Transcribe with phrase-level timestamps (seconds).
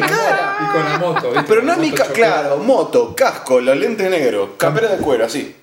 [0.00, 0.56] mi cara.
[0.60, 1.30] Y con la moto.
[1.30, 1.44] ¿viste?
[1.48, 2.12] Pero no es mi cara.
[2.12, 5.54] Claro, moto, casco, los lentes negros, campera de cuero, así.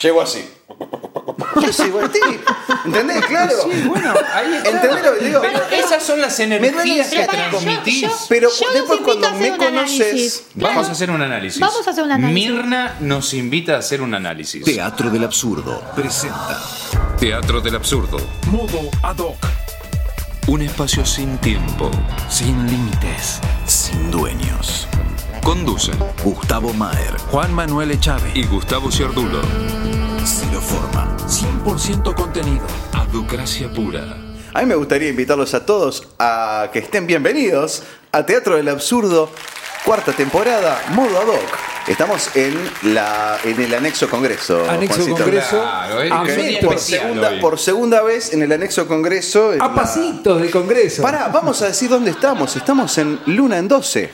[0.00, 0.48] Llego así.
[1.60, 2.20] ¿Qué soy, Guatí?
[2.84, 3.24] ¿Entendés?
[3.26, 3.52] Claro.
[3.64, 4.70] Sí, bueno, ahí está.
[4.70, 5.40] ¿Entendés lo que digo?
[5.40, 8.00] Pero esas son las energías que Pero yo- transmitís.
[8.02, 10.44] yo- Pero Yo los después cuando me conoces.
[10.54, 11.58] Vamos a hacer un análisis.
[11.60, 12.50] Vamos a hacer un análisis.
[12.50, 14.64] Mirna nos invita a hacer un análisis.
[14.64, 16.60] Teatro del Absurdo presenta
[17.18, 18.18] Teatro del absurdo.
[18.52, 19.36] Modo ad hoc,
[20.48, 21.90] Un espacio sin tiempo.
[22.30, 24.88] sin límites, sin dueños.
[25.44, 29.42] Conducen Gustavo Maer, Juan Manuel Echave y Gustavo Ciardulo.
[30.24, 32.66] Cero Forma, 100% contenido.
[32.94, 34.16] Aducracia pura.
[34.54, 39.30] A mí me gustaría invitarlos a todos a que estén bienvenidos a Teatro del Absurdo,
[39.84, 41.58] cuarta temporada, modo ad hoc.
[41.88, 42.54] Estamos en,
[42.94, 44.68] la, en el anexo Congreso.
[44.68, 45.16] Anexo Juancito.
[45.24, 45.50] Congreso.
[45.62, 47.40] Claro, es a, un día metros, Por especial segunda, hoy.
[47.40, 49.54] por segunda vez en el anexo Congreso.
[49.54, 51.02] en a la- pasitos de Congreso.
[51.02, 52.54] Pará, vamos a decir dónde estamos.
[52.56, 54.10] Estamos en Luna en 12.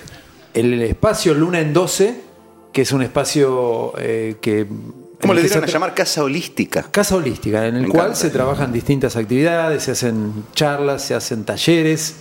[0.54, 2.14] El espacio Luna en 12,
[2.72, 4.66] que es un espacio eh, que.
[5.20, 5.94] ¿Cómo en le el que dieron a tra- llamar?
[5.94, 6.82] Casa holística.
[6.92, 8.20] Casa holística, en el Me cual encanta.
[8.20, 12.14] se trabajan distintas actividades, se hacen charlas, se hacen talleres.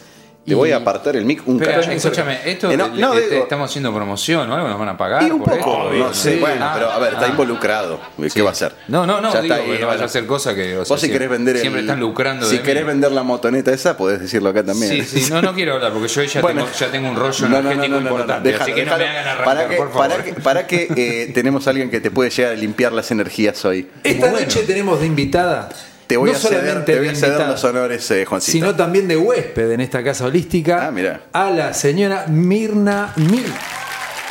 [0.45, 1.91] Te y- voy a apartar el mic un Pero, cacho.
[1.91, 4.89] escúchame, esto Eh, no, le- no, le- digo- estamos haciendo promoción o algo, nos van
[4.89, 5.23] a pagar.
[5.23, 5.94] Y un por poco, esto?
[6.08, 6.39] no sé, Sí.
[6.41, 7.30] bueno, Ah, pero a ver, está ah.
[7.30, 7.97] involucrado.
[8.33, 8.73] ¿Qué va a hacer?
[8.89, 10.77] No, no, no, Ya digo está no vaya a hacer cosas que.
[10.77, 12.89] o sea, Vos si sie- querés vender el- Siempre están lucrando Si de querés mí.
[12.89, 15.05] vender la motoneta esa, podés decirlo acá también.
[15.05, 16.66] Sí, sí, no, no quiero hablar porque yo ya, Bueno.
[16.66, 18.50] tengo, ya tengo un rollo No, no, no, energético no, no, no, importante.
[18.50, 20.07] déjalo, así que no me hagan arrancar, para que, por favor.
[20.09, 23.09] Para que, para que eh, tenemos a alguien que te puede llegar a limpiar las
[23.11, 23.89] energías hoy.
[24.03, 25.69] Esta noche tenemos de invitada.
[26.14, 28.25] Te voy no a ceder, solamente te voy de a ceder invitada, los honores, eh,
[28.25, 28.52] Juancito.
[28.52, 30.92] sino también de huésped en esta casa holística.
[31.33, 31.45] Ah.
[31.47, 33.45] A la señora Mirna Mil.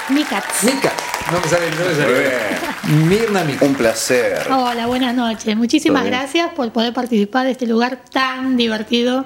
[0.08, 0.62] Mikats.
[0.64, 0.92] Mica.
[1.32, 3.06] No me sale, no me sale.
[3.06, 3.64] Mirna Mica.
[3.64, 4.46] Un placer.
[4.50, 5.56] Hola, buenas noches.
[5.56, 9.24] Muchísimas gracias por poder participar de este lugar tan divertido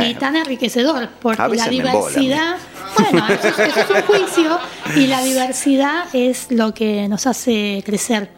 [0.00, 2.56] y tan enriquecedor, porque la embola, diversidad,
[2.98, 4.58] bueno, eso, es- eso es un juicio,
[4.96, 8.30] y la diversidad es lo que nos hace crecer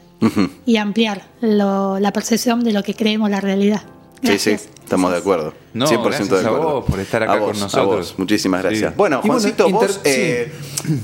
[0.66, 3.82] y ampliar lo- la percepción de lo que creemos la realidad.
[4.20, 4.68] Sí, sí, Gracias.
[4.82, 5.54] estamos de acuerdo.
[5.74, 6.72] No, 100% gracias de a acuerdo.
[6.80, 7.86] vos por estar acá A con a nosotros.
[8.10, 8.14] vos.
[8.18, 8.90] Muchísimas gracias.
[8.90, 8.94] Sí.
[8.96, 10.50] Bueno, Juancito, vos, eh,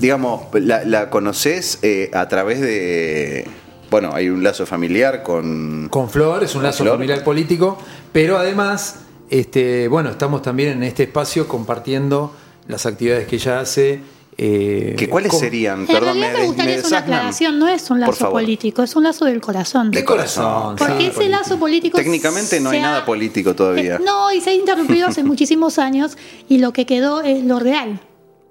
[0.00, 3.46] digamos, la, la conocés eh, a través de.
[3.90, 5.88] Bueno, hay un lazo familiar con.
[5.90, 6.94] Con Flor, es un lazo Flor.
[6.96, 7.78] familiar político,
[8.12, 8.96] pero además,
[9.30, 12.34] este, bueno, estamos también en este espacio compartiendo
[12.66, 14.00] las actividades que ella hace.
[14.36, 15.80] Eh, ¿Que ¿Cuáles con- serían?
[15.80, 18.96] En Perdón, realidad me des- gustaría hacer una aclaración, no es un lazo político, es
[18.96, 19.90] un lazo del corazón.
[19.90, 20.76] De corazón.
[20.76, 21.30] Porque sí, ese político.
[21.38, 21.98] lazo político.
[21.98, 23.96] Técnicamente no hay ha- nada político todavía.
[23.96, 26.16] Eh, No, y se ha interrumpido hace muchísimos años
[26.48, 28.00] y lo que quedó es lo real,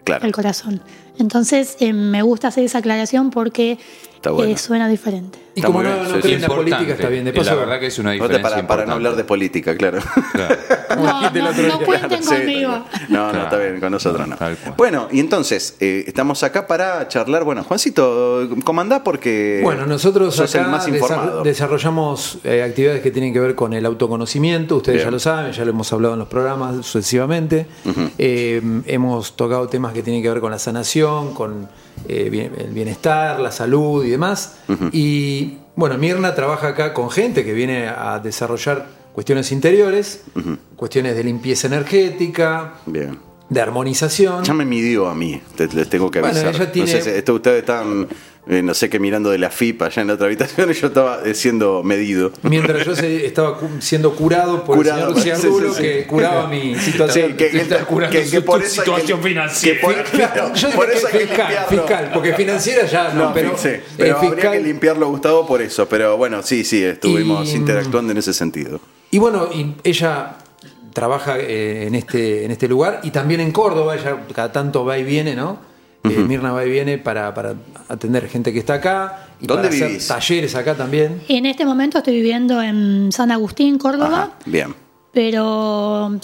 [0.06, 0.26] Claro.
[0.26, 0.82] el corazón.
[1.20, 3.78] Entonces eh, me gusta hacer esa aclaración porque
[4.24, 4.54] Está bueno.
[4.54, 5.38] eh, suena diferente.
[5.54, 6.46] Y Está como muy no, bien, no sí, creen sí.
[6.46, 7.24] en la política, está bien.
[7.26, 8.94] De Y paso, la verdad que es una Aparte, diferencia para, para no importante.
[8.94, 10.00] hablar de política, claro.
[10.32, 10.56] Claro.
[10.94, 12.70] No, no, no cuenten Sí, conmigo.
[13.10, 13.44] No, no, Claro.
[13.46, 14.38] está bien, con nosotros no.
[14.38, 14.76] Tal cual.
[14.78, 17.44] Bueno, y entonces, eh, estamos acá para charlar.
[17.44, 19.60] Bueno, Juancito, comandá porque.
[19.64, 21.44] Bueno, nosotros sos acá el más desar- informado.
[21.44, 25.08] desarrollamos eh, actividades que tienen que ver con el autoconocimiento, ustedes Bien.
[25.08, 27.66] ya lo saben, ya lo hemos hablado en los programas sucesivamente.
[28.20, 31.68] Eh, hemos tocado temas que tienen que ver con la sanación, con
[32.08, 34.58] eh, bien- el bienestar, la salud y demás.
[34.92, 40.24] Y bueno, Mirna trabaja acá con gente que viene a desarrollar cuestiones interiores,
[40.76, 43.20] cuestiones de limpieza energética, Bien.
[43.50, 44.44] de armonización.
[44.44, 46.56] Ya me midió a mí, te- les tengo que Bueno, avisar.
[46.56, 48.08] ella tiene- No sé si esto, ustedes están,
[48.48, 50.88] eh, no sé qué, mirando de la FIP allá en la otra habitación y yo
[50.88, 52.32] estaba eh, siendo medido.
[52.44, 55.90] Mientras yo se- estaba cu- siendo curado por Curado, el señor Ciardulo, sí, sí, sí.
[55.94, 57.36] que curaba mi situación.
[57.38, 59.80] que, situación financiera.
[59.80, 59.94] que por,
[60.90, 61.68] eso hay que fiscal, limpiarlo.
[61.70, 65.88] fiscal, porque financiera ya no, No, pero, eh, pero habría que limpiarlo, Gustavo, por eso.
[65.88, 68.80] Pero bueno, sí, sí, estuvimos Y- interactuando en ese sentido.
[69.12, 70.38] Y bueno, y ella
[70.94, 74.98] trabaja eh, en este en este lugar y también en Córdoba, ella cada tanto va
[74.98, 75.60] y viene, ¿no?
[76.04, 77.56] Eh, Mirna va y viene para, para
[77.88, 80.10] atender gente que está acá y ¿Dónde para vivís?
[80.12, 81.22] hacer talleres acá también.
[81.30, 84.76] En este momento estoy viviendo en San Agustín, Córdoba, Ajá, bien.
[85.14, 86.20] pero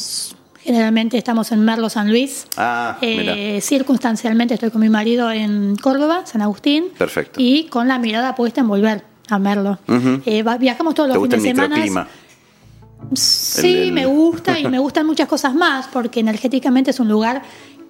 [0.61, 2.45] generalmente estamos en Merlo, San Luis.
[2.57, 6.85] Ah, Eh, circunstancialmente estoy con mi marido en Córdoba, San Agustín.
[6.97, 7.39] Perfecto.
[7.41, 9.79] Y con la mirada puesta en volver a Merlo.
[10.25, 12.07] Eh, viajamos todos ¿Te los gusta fines de semana.
[13.13, 17.07] Sí, El- el- me gusta y me gustan muchas cosas más porque energéticamente es un
[17.07, 17.41] lugar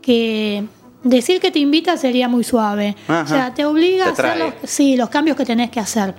[0.04, 0.66] que
[1.04, 2.96] decir que te invita sería muy suave.
[3.08, 3.24] Ajá.
[3.24, 6.16] O sea, te obliga Te a hacer los, sí, los cambios que tenés que hacer.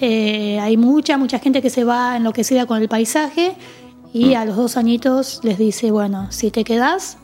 [0.00, 3.54] Eh, hay mucha, mucha gente que se va enloquecida con el paisaje
[4.12, 7.18] y a los dos añitos les dice, bueno, si te quedás,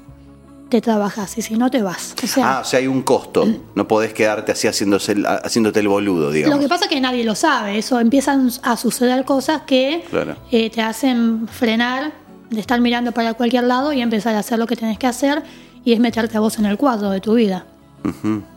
[0.69, 2.15] te trabajas y si no te vas.
[2.23, 3.47] O sea, Ah, o sea, hay un costo.
[3.75, 6.57] No podés quedarte así haciéndose el- haciéndote el boludo, digamos.
[6.57, 10.37] Lo que pasa es que nadie lo sabe, eso empiezan a suceder cosas que Claro.
[10.51, 12.13] eh, te hacen frenar
[12.51, 15.43] de estar mirando para cualquier lado y empezar a hacer lo que tenés que hacer
[15.87, 17.65] y es meterte a vos en el cuadro de tu vida.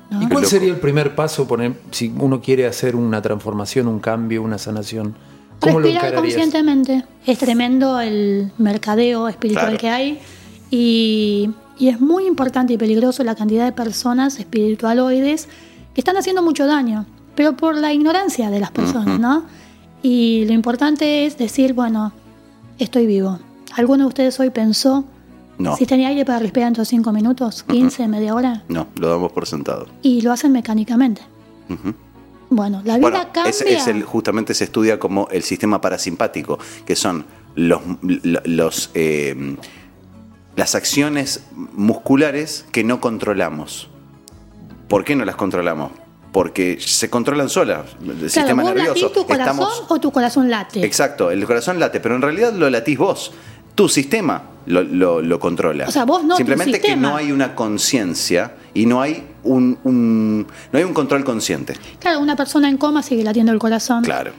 [0.10, 0.22] ¿no?
[0.22, 4.42] ¿Y cuál sería el primer paso poner, si uno quiere hacer una transformación, un cambio,
[4.44, 5.16] una sanación?
[5.60, 6.36] ¿Cómo lo Respirar encararías?
[6.36, 7.06] conscientemente.
[7.26, 9.78] Es tremendo el mercadeo espiritual Claro.
[9.80, 10.20] que hay
[10.72, 15.48] y, y es muy importante y peligroso la cantidad de personas espiritualoides
[15.94, 17.06] que están haciendo mucho daño,
[17.36, 19.44] pero por la ignorancia de las personas, ¿no?
[20.02, 22.14] Y lo importante es decir, bueno,
[22.80, 23.38] estoy vivo.
[23.76, 25.04] ¿Alguno de ustedes hoy pensó
[25.60, 25.76] No.
[25.76, 28.64] si tenía aire para respirar dentro de 5 minutos, 15, media hora?
[28.70, 29.86] No, lo damos por sentado.
[30.02, 31.22] Y lo hacen mecánicamente.
[32.50, 33.50] Bueno, la vida Bueno, cambia.
[33.52, 37.26] es, es el, justamente se estudia como el sistema parasimpático, que son
[37.56, 39.56] los, los eh,
[40.56, 43.90] las acciones musculares que no controlamos.
[44.88, 45.92] ¿Por qué no las controlamos?
[46.32, 47.86] Porque se controlan solas.
[48.02, 49.08] El Claro, sistema vos nervioso.
[49.08, 50.84] latís tu corazón Estamos- o tu corazón late.
[50.86, 53.32] Exacto, el corazón late, pero en realidad lo latís vos.
[53.80, 55.86] Tu sistema lo, lo- lo controla.
[55.88, 59.78] O sea, vos no, tu Simplemente que no hay una conciencia y no hay un,
[59.86, 61.76] un- no hay un control consciente.
[61.98, 64.34] Claro, una persona en coma sigue latiendo el corazón Claro.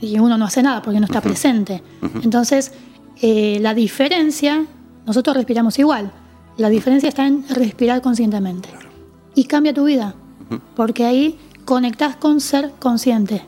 [0.00, 1.82] y uno no hace nada porque no está presente.
[2.22, 2.72] Entonces,
[3.20, 4.64] eh, la diferencia,
[5.04, 6.10] nosotros respiramos igual,
[6.56, 8.70] la diferencia está en respirar conscientemente.
[9.34, 10.14] Y cambia tu vida,
[10.74, 13.44] porque ahí conectás con ser consciente.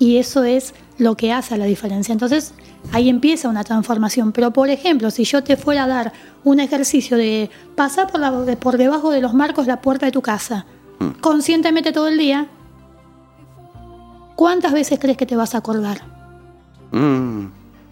[0.00, 2.12] Y eso es lo que hace la diferencia.
[2.12, 2.54] Entonces,
[2.92, 4.32] ahí empieza una transformación.
[4.32, 6.12] Pero, por ejemplo, si yo te fuera a dar
[6.44, 10.22] un ejercicio de pasar por, la- por debajo de los marcos la puerta de tu
[10.22, 10.66] casa,
[11.20, 12.46] conscientemente todo el día,
[14.36, 16.00] ¿cuántas veces crees que te vas a acordar?
[16.92, 17.46] Mm,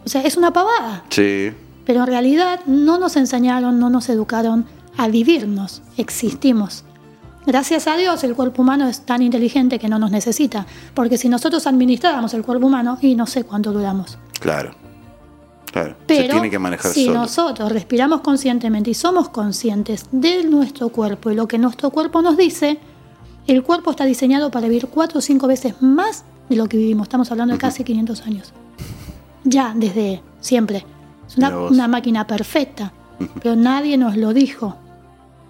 [0.05, 1.05] O sea, es una pavada.
[1.11, 1.53] sí.
[1.85, 4.67] Pero en realidad no nos enseñaron, no nos educaron
[4.99, 6.85] a vivirnos, existimos.
[7.49, 11.31] Gracias a Dios el cuerpo humano es tan inteligente que no nos necesita, porque si
[11.31, 14.19] nosotros administráramos el cuerpo humano, y no sé cuánto duramos.
[14.39, 14.73] Claro.
[15.73, 15.97] Claro.
[16.07, 17.21] Pero se tiene que manejar si solo.
[17.21, 22.37] nosotros respiramos conscientemente y somos conscientes de nuestro cuerpo y lo que nuestro cuerpo nos
[22.37, 22.81] dice,
[23.47, 27.07] el cuerpo está diseñado para vivir cuatro o cinco veces más de lo que vivimos.
[27.07, 28.53] Estamos hablando de casi 500 años.
[29.45, 30.85] Ya, desde siempre.
[31.27, 32.93] Es una máquina perfecta,
[33.43, 34.77] pero nadie nos lo dijo.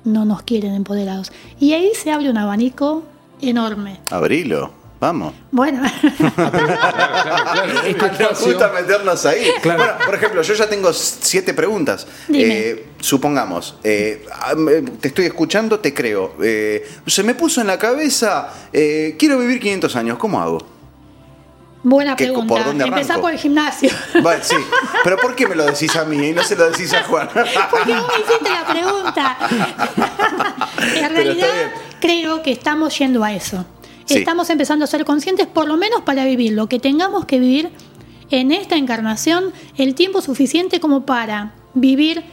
[0.04, 1.32] No nos quieren empoderados.
[1.60, 3.02] Y ahí se abre un abanico
[3.40, 4.00] enorme.
[4.10, 4.78] Abrilo.
[5.00, 5.32] Vamos.
[5.52, 5.80] Bueno,
[8.20, 9.46] Nos gusta meternos ahí.
[9.62, 9.78] Claro.
[9.78, 12.04] Bueno, por ejemplo, yo ya tengo siete preguntas.
[12.26, 12.58] Dime.
[12.58, 14.54] Eh, supongamos, eh, ah,
[15.00, 16.34] te estoy escuchando, te creo.
[16.42, 20.77] Eh, se me puso en la cabeza, eh, quiero vivir 500 años, ¿cómo hago?
[21.82, 22.54] Buena ¿Qué- pregunta.
[22.54, 23.90] por dónde Empezá por el gimnasio.
[24.22, 24.56] Vale, sí.
[25.04, 27.28] Pero ¿por qué me lo decís a mí y no se lo decís a Juan?
[27.70, 29.38] Porque vos me hiciste la pregunta.
[30.96, 31.48] en realidad,
[32.00, 33.64] creo que estamos yendo a eso.
[34.04, 34.18] Sí.
[34.18, 37.70] Estamos empezando a ser conscientes, por lo menos para vivir lo que tengamos que vivir
[38.30, 42.24] en esta encarnación, el tiempo suficiente como para vivir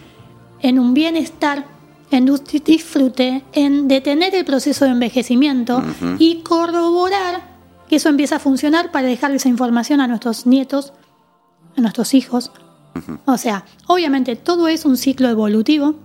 [0.61, 1.65] en un bienestar,
[2.11, 5.83] en un disfrute, en detener el proceso de envejecimiento
[6.17, 7.54] y corroborar
[7.89, 10.93] que eso empieza a funcionar para dejar esa información a nuestros nietos,
[11.77, 12.51] a nuestros hijos.
[13.25, 15.95] O sea, obviamente todo es un ciclo evolutivo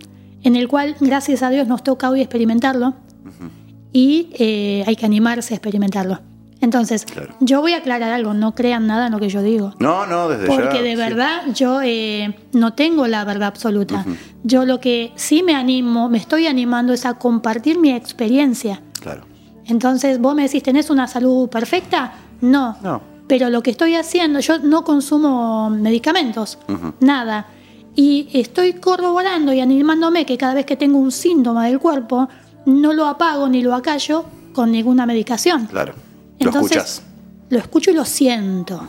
[0.42, 2.94] en el cual, gracias a Dios, nos toca hoy experimentarlo
[3.92, 6.20] y eh, hay que animarse a experimentarlo.
[6.62, 7.34] Entonces, Claro.
[7.40, 9.72] yo voy a aclarar algo, no crean nada en lo que yo digo.
[9.78, 10.54] No, no, desde ya.
[10.54, 10.96] Porque de sí.
[10.96, 14.04] verdad yo eh, no tengo la verdad absoluta.
[14.42, 18.82] Yo lo que sí me animo, me estoy animando es a compartir mi experiencia.
[19.00, 19.22] Claro.
[19.70, 22.12] Entonces, vos me decís, ¿tenés una salud perfecta?
[22.40, 22.76] No.
[22.82, 23.00] No.
[23.26, 26.58] Pero lo que estoy haciendo, yo no consumo medicamentos,
[26.98, 27.46] nada.
[27.94, 32.28] Y estoy corroborando y animándome que cada vez que tengo un síntoma del cuerpo,
[32.66, 35.66] no lo apago ni lo acallo con ninguna medicación.
[35.66, 35.94] Claro.
[36.40, 37.02] Lo Entonces, escuchas.
[37.50, 38.88] Lo escucho y lo siento.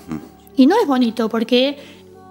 [0.55, 1.77] Y no es bonito porque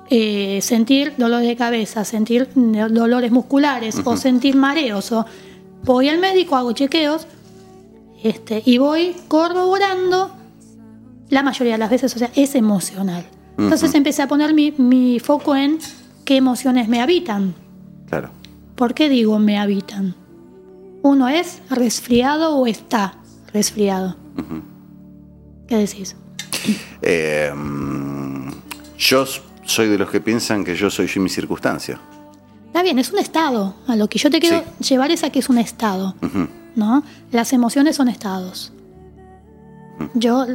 [0.08, 5.24] eh, sentir dolor de cabeza, sentir dolores musculares o sentir mareos o
[5.84, 7.26] voy al médico, hago chequeos
[8.22, 10.30] este, y voy corroborando
[11.28, 13.24] la mayoría de las veces, o sea, es emocional.
[13.56, 15.78] Entonces empecé a poner mi, mi foco en
[16.24, 17.54] qué emociones me habitan.
[18.08, 18.30] Claro.
[18.74, 20.14] ¿Por qué digo me habitan?
[21.02, 23.18] Uno es resfriado o está
[23.52, 24.16] resfriado.
[25.68, 26.16] ¿Qué decís?
[27.02, 28.50] Eh, mm,
[28.98, 29.24] yo
[29.64, 32.00] soy de los que piensan que yo soy yo y mi circunstancia.
[32.66, 33.74] Está bien, es un estado.
[33.86, 36.14] A lo que yo te quiero llevar es a que es un estado.
[36.76, 37.02] ¿No?
[37.32, 38.72] Las emociones son estados.
[40.14, 40.46] Yo,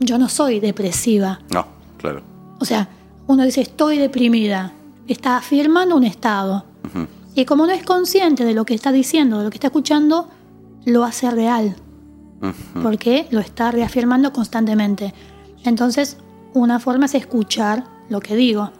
[0.00, 1.40] yo no soy depresiva.
[1.50, 1.66] No,
[1.98, 2.22] claro.
[2.60, 2.88] O sea,
[3.26, 4.72] uno dice estoy deprimida.
[5.06, 6.64] Está afirmando un estado.
[7.34, 10.28] Y como no es consciente de lo que está diciendo, de lo que está escuchando,
[10.84, 11.76] lo hace real.
[12.82, 15.12] Porque lo está reafirmando constantemente.
[15.64, 16.16] Entonces,
[16.54, 18.70] una forma es escuchar lo que digo.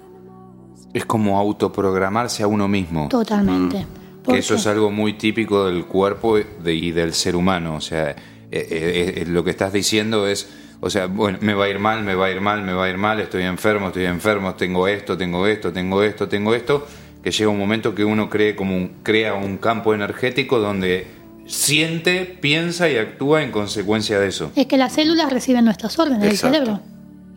[0.94, 3.08] Es como autoprogramarse a uno mismo.
[3.08, 3.78] Totalmente.
[3.78, 7.76] ¿Por que eso es algo muy típico del cuerpo de- y del ser humano.
[7.76, 8.16] O sea, eh,
[8.50, 10.48] eh, eh, lo que estás diciendo es,
[10.80, 12.84] o sea, bueno, me va a ir mal, me va a ir mal, me va
[12.84, 16.86] a ir mal, estoy enfermo, estoy enfermo, tengo esto, tengo esto, tengo esto, tengo esto,
[17.22, 21.06] que llega un momento que uno cree como un, crea un campo energético donde
[21.46, 24.50] siente, piensa y actúa en consecuencia de eso.
[24.56, 26.80] Es que las células reciben nuestras órdenes del cerebro.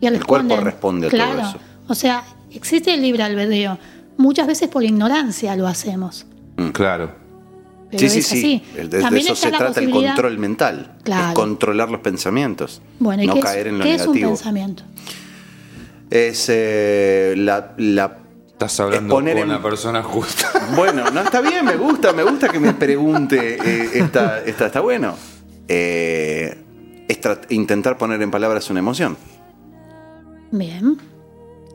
[0.00, 1.40] Y El cuerpo responde a todo claro.
[1.40, 1.58] eso.
[1.88, 3.78] O sea, existe el libre albedrío.
[4.16, 6.26] Muchas veces por ignorancia lo hacemos.
[6.72, 7.12] Claro.
[7.90, 8.62] Pero sí, sí, es sí.
[8.76, 8.88] así.
[8.88, 10.96] De, eso se trata el control mental.
[11.02, 11.28] Claro.
[11.30, 12.80] Es controlar los pensamientos.
[13.00, 14.30] Bueno, ¿y no qué, caer es, en lo qué es un negativo.
[14.30, 14.82] pensamiento?
[16.10, 18.16] Es eh, la, la-
[18.52, 20.50] Estás hablando con en- la persona justa.
[20.76, 23.54] Bueno, no está bien, me gusta, me gusta que me pregunte.
[23.56, 25.16] eh, esta, esta- está bueno.
[25.66, 26.58] Eh,
[27.08, 29.16] es intentar poner en palabras una emoción.
[30.52, 30.96] Bien.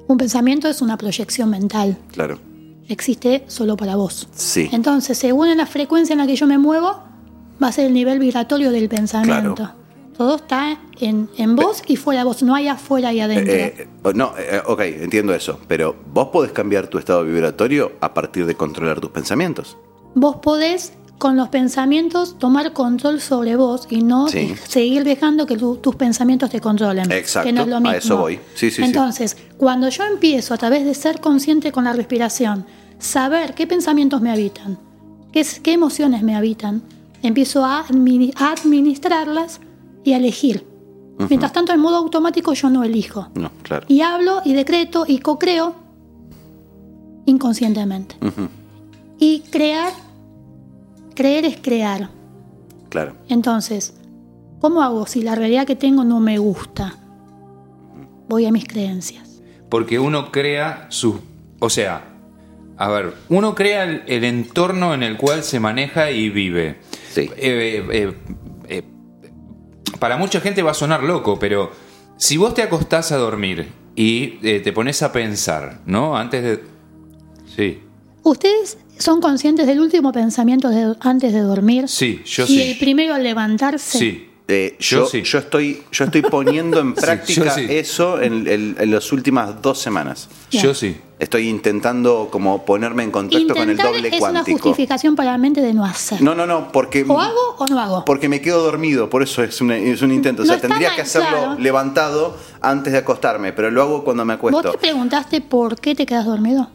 [0.07, 1.97] Un pensamiento es una proyección mental.
[2.11, 2.39] Claro.
[2.87, 4.27] Existe solo para vos.
[4.35, 4.69] Sí.
[4.71, 7.01] Entonces, según la frecuencia en la que yo me muevo,
[7.61, 9.55] va a ser el nivel vibratorio del pensamiento.
[9.55, 9.85] Claro.
[10.17, 13.53] Todo está en, en vos y fuera de vos, no hay afuera y adentro.
[13.53, 15.59] Eh, eh, no, eh, ok, entiendo eso.
[15.67, 19.77] Pero vos podés cambiar tu estado vibratorio a partir de controlar tus pensamientos.
[20.13, 24.53] Vos podés con los pensamientos tomar control sobre vos y no Sí.
[24.67, 27.10] seguir dejando que tu- tus pensamientos te controlen.
[27.12, 27.98] Exacto, que no es lo a mismo.
[27.98, 28.36] eso voy.
[28.53, 28.84] Sí, sí, sí.
[28.84, 32.65] Entonces, cuando yo empiezo a través de ser consciente con la respiración,
[33.00, 34.77] saber qué pensamientos me habitan,
[35.31, 36.81] qué, es- qué emociones me habitan,
[37.24, 39.62] empiezo a, admini- a administrarlas
[40.03, 40.67] y a elegir.
[41.29, 43.29] Mientras tanto, en modo automático yo no elijo.
[43.36, 43.86] No, claro.
[43.88, 45.74] Y hablo y decreto y co-creo
[47.25, 48.15] inconscientemente.
[49.17, 49.91] Y crear,
[51.15, 52.10] creer es crear.
[52.89, 53.15] Claro.
[53.27, 53.95] Entonces,
[54.60, 56.98] ¿cómo hago si la realidad que tengo no me gusta?
[58.27, 59.41] Voy a mis creencias.
[59.69, 61.19] Porque uno crea su...
[61.60, 62.03] O sea,
[62.77, 66.79] a ver, uno crea el, el entorno en el cual se maneja y vive.
[67.12, 67.22] Sí.
[67.22, 68.13] Eh, eh, eh,
[68.67, 68.84] eh,
[70.00, 71.72] para mucha gente va a sonar loco, pero
[72.17, 76.17] si vos te acostás a dormir y eh, te pones a pensar, ¿no?
[76.17, 76.63] Antes de...
[77.48, 77.81] Sí,
[78.24, 81.87] ¿Ustedes son conscientes del último pensamiento de- antes de dormir?
[81.87, 82.61] sí, yo y sí.
[82.61, 83.97] el primero al levantarse.
[83.97, 84.29] Sí.
[84.47, 85.23] Eh, Yo yo, sí.
[85.23, 87.65] yo estoy, yo estoy poniendo en práctica sí.
[87.67, 90.29] eso en, en- en las últimas dos semanas.
[90.51, 90.95] Yo sí.
[91.17, 94.59] Estoy intentando como ponerme en contacto con el doble es una cuántico.
[94.59, 96.21] justificación para la mente de no hacer.
[96.21, 98.05] No, no, no, porque ¿O hago o no hago?
[98.05, 100.43] porque me quedo dormido, por eso es un, es un intento.
[100.43, 101.55] O No sea, tendría mal, que hacerlo claro.
[101.59, 104.71] levantado antes de acostarme, pero lo hago cuando me ¿Vos acuesto.
[104.73, 106.69] te preguntaste por qué te quedas dormido?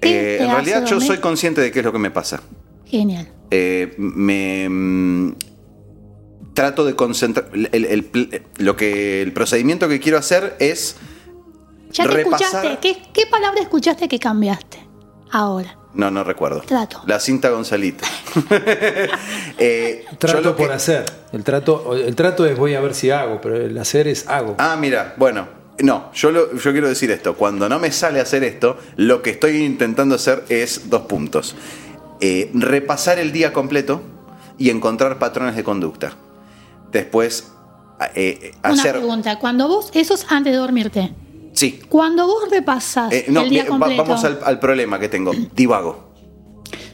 [0.00, 1.06] ¿Qué Eh, en hace realidad yo dormir?
[1.08, 2.40] soy consciente de qué es lo que me pasa.
[2.86, 3.28] Genial.
[3.50, 5.32] Eh, me mm,
[6.54, 10.96] trato de concentrar el, el pl- lo que el procedimiento que quiero hacer es
[11.92, 12.78] Ya te repasar- escuchaste.
[12.80, 14.78] ¿Qué, ¿Qué palabra escuchaste que cambiaste?
[15.32, 15.76] Ahora.
[15.94, 17.02] no no recuerdo Trato.
[17.06, 18.04] la cinta Gonzalito
[19.58, 21.04] Eh, yo Trato que- por hacer.
[21.32, 24.56] El trato, el trato es voy a ver si hago, pero el hacer es hago.
[24.58, 25.46] Ah, mira, bueno,
[25.82, 27.34] no, yo, lo- yo quiero decir esto.
[27.36, 31.54] Cuando no me sale hacer esto, lo que estoy intentando hacer es dos puntos.
[32.20, 34.02] Eh, repasar el día completo
[34.58, 36.12] y encontrar patrones de conducta.
[36.92, 37.50] Después,
[38.14, 38.92] eh, Una hacer...
[38.92, 39.38] pregunta.
[39.38, 41.12] Cuando vos, eso es antes de dormirte.
[41.52, 41.80] Sí.
[41.88, 44.02] Cuando vos repasás Eh, no, el día completo.
[44.04, 45.32] vamos al, al problema que tengo.
[45.54, 46.10] Divago.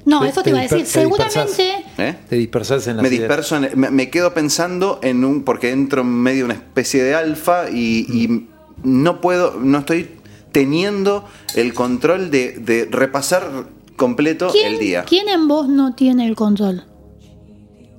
[0.05, 0.79] No, Te- eso te te iba a decir.
[0.79, 0.87] te.
[0.87, 1.85] Seguramente.
[1.99, 2.15] ¿eh?
[2.29, 5.43] Te dispersas en la Me disperso, en- me, me quedo pensando en un.
[5.43, 8.49] porque entro en medio de una especie de alfa y, y
[8.83, 9.59] no puedo.
[9.61, 10.11] no estoy
[10.53, 13.67] teniendo el control de, de repasar
[13.97, 15.05] completo ¿quién, el día.
[15.05, 16.85] ¿Quién en vos no tiene el control?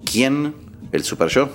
[0.10, 0.55] ¿Quién?
[0.91, 1.50] ¿El super yo?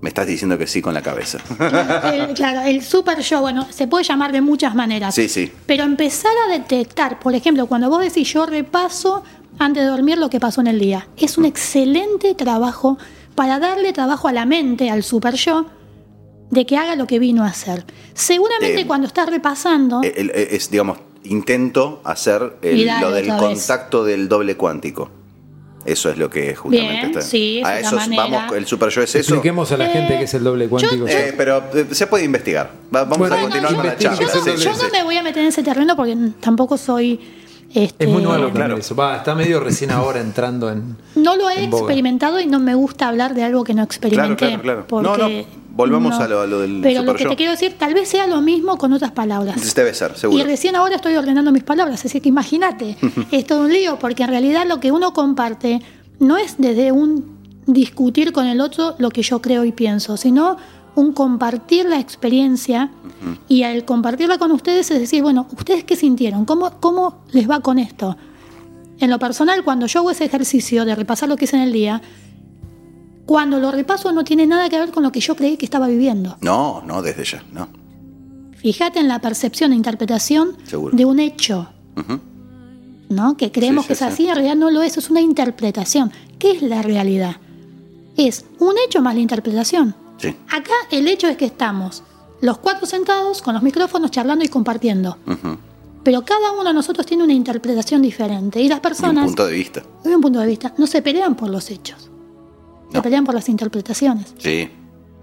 [0.00, 1.38] Me estás diciendo que sí con la cabeza.
[2.12, 5.14] El- claro, el super yo, bueno, se puede llamar de muchas maneras.
[5.14, 5.50] Sí, sí.
[5.66, 9.22] Pero empezar a detectar, por ejemplo, cuando vos decís yo repaso
[9.60, 12.98] antes de dormir lo que pasó en el día, es un excelente trabajo
[13.36, 15.66] para darle trabajo a la mente, al super yo,
[16.52, 17.84] de que haga lo que vino a hacer.
[18.14, 23.34] Seguramente Eh, cuando estás repasando, El- el- es, digamos, intento hacer el- lo del vez.
[23.38, 25.10] contacto del doble cuántico.
[25.84, 27.22] Eso es lo que justamente Bien, está.
[27.22, 29.18] sí, a es eso vamos, el super yo es eso.
[29.18, 31.08] Expliquemos a la Eh, gente qué es el doble cuántico.
[31.08, 32.70] Eh, pero eh, se puede investigar.
[32.94, 34.24] Va- vamos Bueno, a continuar con la charla.
[34.26, 34.86] es Sí, yo sí, no sí.
[34.92, 37.18] me voy a meter en ese terreno porque tampoco soy...
[37.74, 38.76] Este, es muy nuevo claro.
[38.76, 38.94] eso.
[38.94, 40.98] Va, está medio recién ahora entrando en.
[41.14, 44.36] No lo he experimentado y no me gusta hablar de algo que no experimenté.
[44.48, 44.86] Claro, claro, claro.
[44.86, 45.44] porque No, no,
[45.74, 47.30] volvamos a lo- a lo del Pero super lo que yo.
[47.30, 49.74] te quiero decir, tal vez sea lo mismo con otras palabras.
[49.74, 50.44] Debe ser, Y seguro.
[50.44, 52.96] recién ahora estoy ordenando mis palabras, así que imagínate,
[53.30, 55.80] es todo un lío, porque en realidad lo que uno comparte
[56.18, 60.56] no es desde un discutir con el otro lo que yo creo y pienso, sino
[60.94, 62.90] un compartir la experiencia
[63.48, 66.44] y al compartirla con ustedes es decir, bueno, ¿ustedes qué sintieron?
[66.44, 68.16] ¿Cómo, cómo les va con esto?
[68.98, 71.72] En lo personal, cuando yo hago ese ejercicio de repasar lo que hice en el
[71.72, 72.02] día,
[73.32, 75.86] cuando lo repaso no tiene nada que ver con lo que yo creí que estaba
[75.86, 76.36] viviendo.
[76.42, 77.66] No, no, desde ya, no.
[78.58, 80.94] Fíjate en la percepción e interpretación Seguro.
[80.94, 81.66] de un hecho.
[83.08, 83.36] ¿no?
[83.38, 84.12] Que creemos Sí, que sí, es sí.
[84.14, 86.12] así, en realidad no lo es, es una interpretación.
[86.38, 87.36] ¿Qué es la realidad?
[88.18, 89.94] Es un hecho más la interpretación.
[90.18, 90.36] Sí.
[90.50, 92.02] Acá el hecho es que estamos
[92.42, 95.16] los cuatro sentados con los micrófonos charlando y compartiendo.
[95.26, 95.56] Ujú.
[96.04, 99.46] Pero cada uno de nosotros tiene una interpretación diferente y las Y un personas, punto
[99.46, 99.82] de vista.
[100.04, 102.10] un punto de vista, no se pelean por los hechos,
[102.92, 104.34] se pelean por las interpretaciones.
[104.38, 104.68] Sí.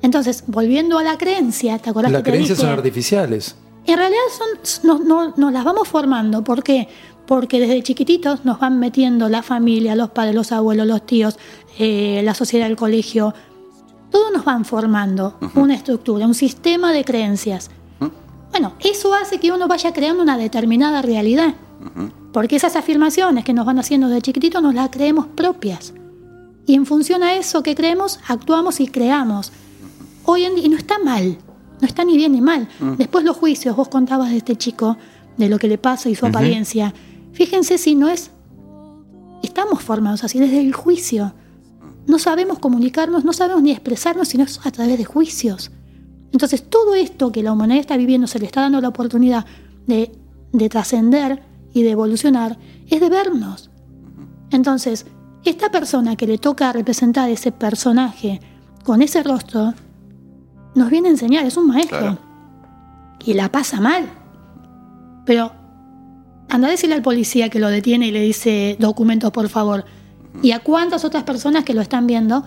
[0.01, 2.67] Entonces, volviendo a la creencia, ¿te acordás Las que te creencias dije?
[2.69, 3.55] son artificiales.
[3.85, 4.21] En realidad
[4.61, 6.43] son, no, no- nos las vamos formando.
[6.43, 6.88] ¿Por qué?
[7.25, 11.38] Porque desde chiquititos nos van metiendo la familia, los padres, los abuelos, los tíos,
[11.77, 13.33] eh, la sociedad del colegio.
[14.09, 17.69] Todos nos van formando una estructura, un sistema de creencias.
[18.51, 21.53] Bueno, eso hace que uno vaya creando una determinada realidad.
[22.33, 25.93] Porque esas afirmaciones que nos van haciendo desde chiquititos nos las creemos propias.
[26.69, 29.51] Y en función a eso que creemos, actuamos y creamos.
[30.23, 31.39] Hoy en día, y no está mal,
[31.81, 32.69] no está ni bien ni mal.
[32.95, 34.95] Después los juicios, vos contabas de este chico,
[35.35, 36.93] de lo que le pasa y su apariencia.
[37.33, 38.29] Fíjense si no es...
[39.41, 41.33] Estamos formados así desde el juicio.
[42.05, 45.71] No sabemos comunicarnos, no sabemos ni expresarnos, sino es a través de juicios.
[46.31, 49.47] Entonces todo esto que la humanidad está viviendo, se le está dando la oportunidad
[49.88, 50.11] de,
[50.53, 51.41] de trascender
[51.73, 52.59] y de evolucionar,
[52.91, 53.71] es de vernos.
[54.51, 55.07] Entonces,
[55.43, 58.39] esta persona que le toca representar ese personaje
[58.84, 59.74] con ese rostro,
[60.75, 62.00] nos viene a enseñar, es un maestro.
[62.00, 62.17] Claro.
[63.25, 64.10] Y la pasa mal.
[65.25, 65.51] Pero
[66.50, 69.86] anda a decirle al policía que lo detiene y le dice documentos, por favor.
[70.41, 72.43] ¿Y a cuántas otras personas que lo están viendo?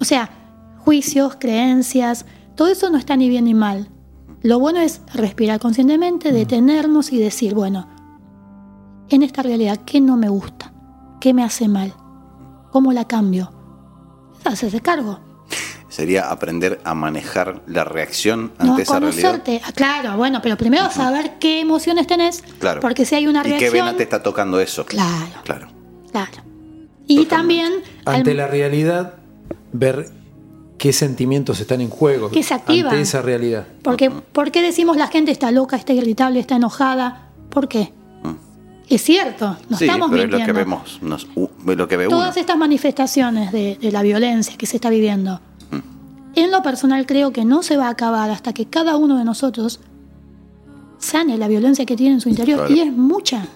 [0.00, 0.30] O sea,
[0.78, 3.88] juicios, creencias, todo eso no está ni bien ni mal.
[4.42, 7.88] Lo bueno es respirar conscientemente, detenernos y decir, bueno,
[9.08, 10.72] en esta realidad, ¿qué no me gusta?
[11.20, 11.92] ¿Qué me hace mal?
[12.70, 13.52] ¿Cómo la cambio?
[14.44, 15.20] Hacerse cargo.
[15.88, 19.22] Sería aprender a manejar la reacción No ante a esa realidad.
[19.32, 19.60] conocerte.
[19.64, 22.42] Ah, Claro, bueno, pero primero saber qué emociones tenés.
[22.60, 22.80] Claro.
[22.80, 23.72] Porque si hay una ¿Y reacción.
[23.72, 24.86] qué vena te está tocando eso?
[24.86, 25.68] Claro, Claro.
[26.12, 26.30] claro.
[27.08, 27.28] Y Totalmente.
[27.28, 27.72] también.
[28.04, 29.14] al- Ante la realidad,
[29.72, 30.08] ver
[30.78, 32.30] qué sentimientos están en juego.
[32.30, 32.92] Que se activan.
[32.92, 33.66] Ante esa realidad.
[33.82, 37.30] Porque, ¿Por qué decimos la gente está loca, está irritable, está enojada?
[37.50, 37.92] ¿Por qué?
[38.90, 39.74] Es cierto, nos Mm.
[39.78, 40.38] sí, estamos pero es mintiendo.
[40.38, 41.26] lo que vemos, nos-
[41.64, 42.16] lo que ve uno.
[42.18, 45.78] Todas estas manifestaciones de, de la violencia que se está viviendo, Mm.
[46.34, 49.24] en lo personal creo que no se va a acabar hasta que cada uno de
[49.24, 49.80] nosotros
[50.98, 52.58] sane la violencia que tiene en su interior.
[52.66, 52.74] Claro.
[52.74, 53.46] Y es mucha.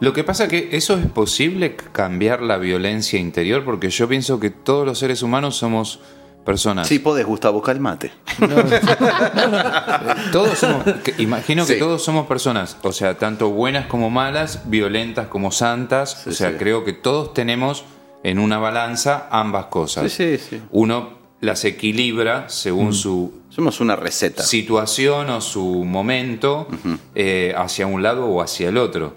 [0.00, 4.48] Lo que pasa que eso es posible cambiar la violencia interior porque yo pienso que
[4.50, 6.00] todos los seres humanos somos
[6.44, 6.86] personas.
[6.88, 8.12] Sí, podés, Gustavo, calmate.
[10.32, 11.78] Todos somos, que- imagino que Sí.
[11.78, 16.50] todos somos personas, o sea, tanto buenas como malas, violentas como santas, Sí, o sea,
[16.50, 16.56] sí.
[16.58, 17.84] creo que todos tenemos
[18.22, 20.10] en una balanza ambas cosas.
[20.12, 20.62] Sí, sí, sí.
[20.70, 24.42] Uno las equilibra según su Somos una receta.
[24.42, 26.68] situación o su momento
[27.14, 29.14] eh, hacia un lado o hacia el otro.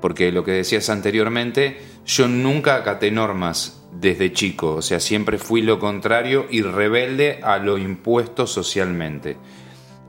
[0.00, 5.62] Porque lo que decías anteriormente, yo nunca acaté normas desde chico, o sea, siempre fui
[5.62, 9.36] lo contrario y rebelde a lo impuesto socialmente.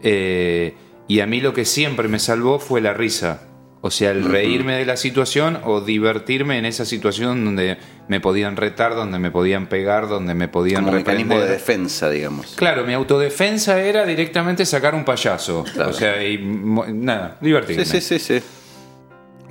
[0.01, 0.75] Eh,
[1.07, 3.43] y a mí lo que siempre me salvó fue la risa.
[3.79, 7.77] O sea, el reírme de la situación o divertirme en esa situación donde
[8.09, 11.59] me podían retar, donde me podían pegar, donde me podían Como mecanismo de reprender.
[11.59, 12.55] defensa, digamos.
[12.57, 15.63] Claro, mi autodefensa era directamente sacar un payaso.
[15.73, 15.91] Claro.
[15.91, 17.85] O sea, y nada, divertirme.
[17.85, 18.45] Sí, sí, sí, sí.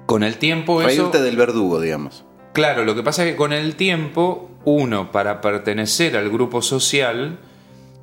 [0.05, 0.89] Con el tiempo eso...
[0.89, 2.26] Reírte del verdugo, digamos.
[2.57, 7.39] Claro, lo que pasa es que con el tiempo, uno, para pertenecer al grupo social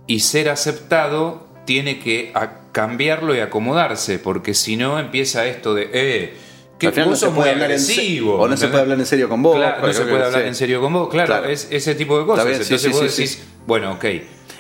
[0.06, 2.32] y ser aceptado, tiene que
[2.72, 6.34] cambiarlo y acomodarse, porque si no empieza esto de, eh,
[6.78, 8.36] que vos no sos muy agresivo.
[8.36, 10.48] o no se puede hablar en serio con vos, Claro, no se puede hablar sé.
[10.50, 11.50] en serio con vos, claro, Claro.
[11.50, 12.46] es ese tipo de cosas.
[12.46, 13.44] Bien, Entonces sí, vos sí, decís, sí.
[13.66, 14.06] bueno, ok.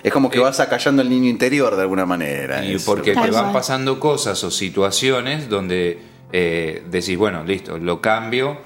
[0.01, 2.65] Es como que Eh, vas acallando el niño interior de alguna manera.
[2.65, 5.99] Y Es- porque Tal te van pasando cosas o situaciones donde
[6.35, 8.57] eh, decís, bueno, listo, lo cambio,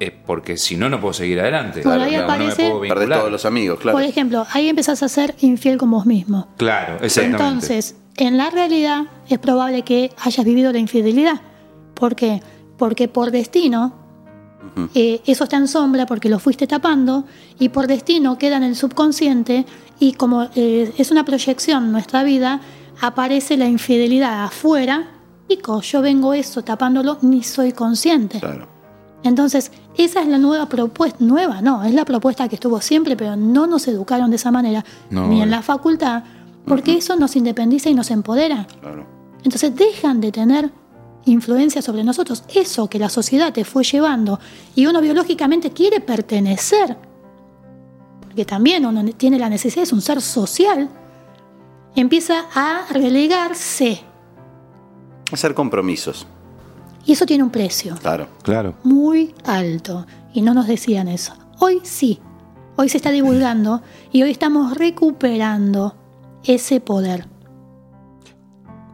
[0.00, 1.82] eh, porque si no, no puedo seguir adelante.
[1.82, 3.96] Por ahí no me aparece- puedo todos los amigos, claro.
[3.98, 6.48] Por ejemplo, ahí empezás a ser infiel con vos mismo.
[6.56, 7.42] Claro, exactamente.
[7.44, 11.40] Entonces, en la realidad es probable que hayas vivido la infidelidad.
[11.94, 12.40] ¿Por qué?
[12.76, 13.92] Porque por destino,
[14.94, 17.24] eh, eso está en sombra porque lo fuiste tapando
[17.58, 19.64] y por destino queda en el subconsciente
[19.98, 22.60] y como eh, es una proyección en nuestra vida,
[23.00, 25.08] aparece la infidelidad afuera
[25.48, 28.38] y co, yo vengo eso tapándolo, ni soy consciente.
[28.38, 28.68] Claro.
[29.28, 33.36] Entonces, esa es la nueva propuesta, nueva no, es la propuesta que estuvo siempre, pero
[33.36, 36.24] no nos educaron de esa manera, No, ni en la facultad,
[36.66, 38.66] porque eso nos independiza y nos empodera.
[38.80, 39.06] Claro.
[39.44, 40.70] Entonces dejan de tener
[41.24, 42.44] influencia sobre nosotros.
[42.54, 44.40] Eso que la sociedad te fue llevando
[44.74, 46.96] y uno biológicamente quiere pertenecer,
[48.22, 50.88] porque también uno tiene la necesidad, es un ser social,
[51.94, 54.02] empieza a relegarse.
[55.32, 56.26] Hacer compromisos,
[57.08, 58.28] Y eso tiene un precio claro.
[58.42, 58.74] Claro.
[58.84, 60.06] muy alto.
[60.34, 61.32] Y no nos decían eso.
[61.58, 62.20] Hoy sí.
[62.76, 63.80] Hoy se está divulgando
[64.12, 65.96] y hoy estamos recuperando
[66.44, 67.24] ese poder.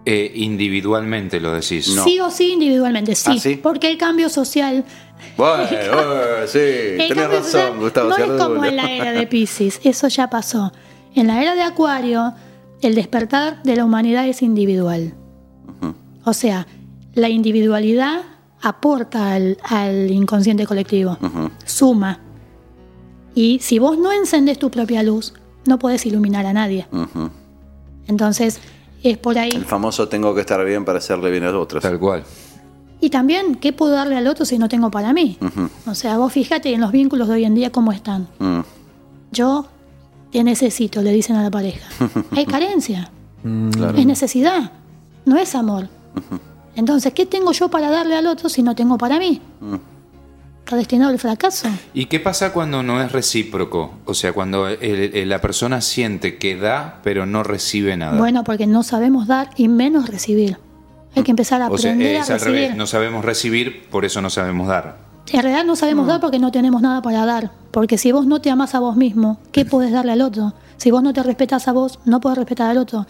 [0.05, 1.93] Eh, individualmente lo decís.
[1.97, 2.05] No.
[2.05, 3.33] Sí o sí individualmente, sí.
[3.35, 3.57] ¿Ah, sí?
[3.61, 4.85] Porque el cambio social,
[5.37, 6.59] Bueno, bueno, sí,
[6.97, 8.09] tenés razón, social Gustavo.
[8.11, 10.73] no es como en la era de Pisces, eso ya pasó.
[11.17, 12.33] En la era de Acuario,
[12.81, 15.15] el despertar de la humanidad es individual.
[16.25, 16.67] O sea,
[17.15, 18.23] la individualidad
[18.63, 21.19] aporta al, al inconsciente colectivo,
[21.65, 22.21] suma.
[23.35, 25.35] Y si vos no encendes tu propia luz,
[25.67, 26.87] no podés iluminar a nadie.
[28.07, 28.61] Entonces,
[29.03, 29.51] es por ahí.
[29.53, 31.83] El famoso tengo que estar bien para hacerle bien a los otros.
[31.83, 32.25] Tal cual.
[33.01, 35.39] Y también, ¿qué puedo darle al otro si no tengo para mí?
[35.87, 38.29] O sea, vos fíjate en los vínculos de hoy en día cómo están.
[38.39, 38.61] Mm,
[39.33, 39.67] Yo
[40.31, 41.87] te necesito, le dicen a la pareja.
[42.31, 43.11] Hay carencia,
[43.73, 43.99] claro.
[43.99, 44.73] es necesidad,
[45.27, 45.89] no es amor.
[46.77, 49.41] Entonces, ¿qué tengo yo para darle al otro si no tengo para mí?
[50.65, 51.69] ¿Está destinado al fracaso?
[51.93, 53.93] ¿Y qué pasa cuando no es recíproco?
[54.07, 58.17] O sea, cuando el- el- la persona siente que da, pero no recibe nada.
[58.19, 60.59] Bueno, porque no sabemos dar y menos recibir.
[61.15, 62.61] Hay que empezar a o sea, aprender es a al revés.
[62.63, 62.79] recibir.
[62.79, 64.99] No sabemos recibir, por eso no sabemos dar.
[65.33, 67.53] En realidad no sabemos dar porque no tenemos nada para dar.
[67.71, 70.55] Porque si vos no te amás a vos mismo, ¿qué podés darle al otro?
[70.77, 73.07] Si vos no te respetás a vos, no podés respetar al otro.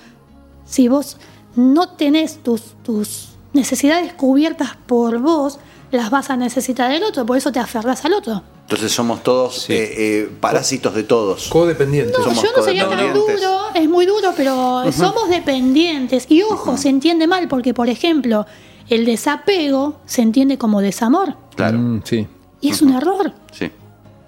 [0.64, 1.16] Si vos
[1.56, 5.58] no tenés tus, tus necesidades cubiertas por vos,
[5.90, 7.24] las vas a necesitar del otro.
[7.24, 8.42] Por eso te aferras al otro.
[8.62, 9.72] Entonces somos todos Sí.
[9.74, 11.48] eh, eh, parásitos de todos.
[11.48, 12.16] Codependientes.
[12.18, 13.28] No, Somos yo no sería tan duro,
[13.74, 16.26] es muy duro, pero somos dependientes.
[16.28, 18.46] Y ojo, se entiende mal porque, por ejemplo,
[18.88, 21.36] el desapego se entiende como desamor.
[21.54, 22.26] Claro, Mm, sí.
[22.60, 23.32] Y es un error.
[23.52, 23.70] sí.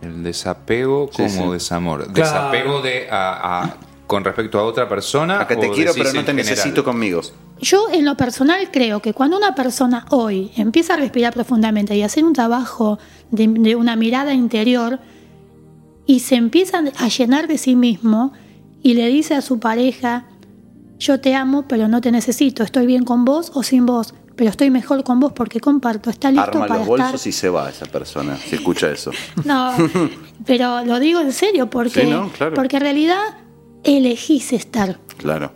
[0.03, 1.53] El desapego como sí.
[1.55, 2.05] desamor.
[2.13, 2.13] Claro.
[2.15, 5.41] Desapego de a, a- con respecto a otra persona.
[5.41, 6.37] A que te o quiero, pero no te general?
[6.37, 7.23] necesito conmigo.
[7.61, 12.03] Yo en lo personal creo que cuando una persona hoy empieza a respirar profundamente y
[12.03, 12.99] hacer un trabajo
[13.31, 14.99] de, de una mirada interior
[16.07, 18.33] y se empieza a llenar de sí mismo
[18.83, 20.27] y le dice a su pareja,
[20.99, 24.51] yo te amo pero no te necesito, estoy bien con vos o sin vos, pero
[24.51, 27.29] estoy mejor con vos porque comparto, está listo Arma para los bolsos estar...
[27.29, 29.11] y se va esa persona, si escucha eso.
[29.45, 29.73] No,
[30.45, 32.55] pero lo digo en serio porque, Sí, no, claro.
[32.55, 33.19] porque en realidad
[33.83, 35.53] elegís estar Claro.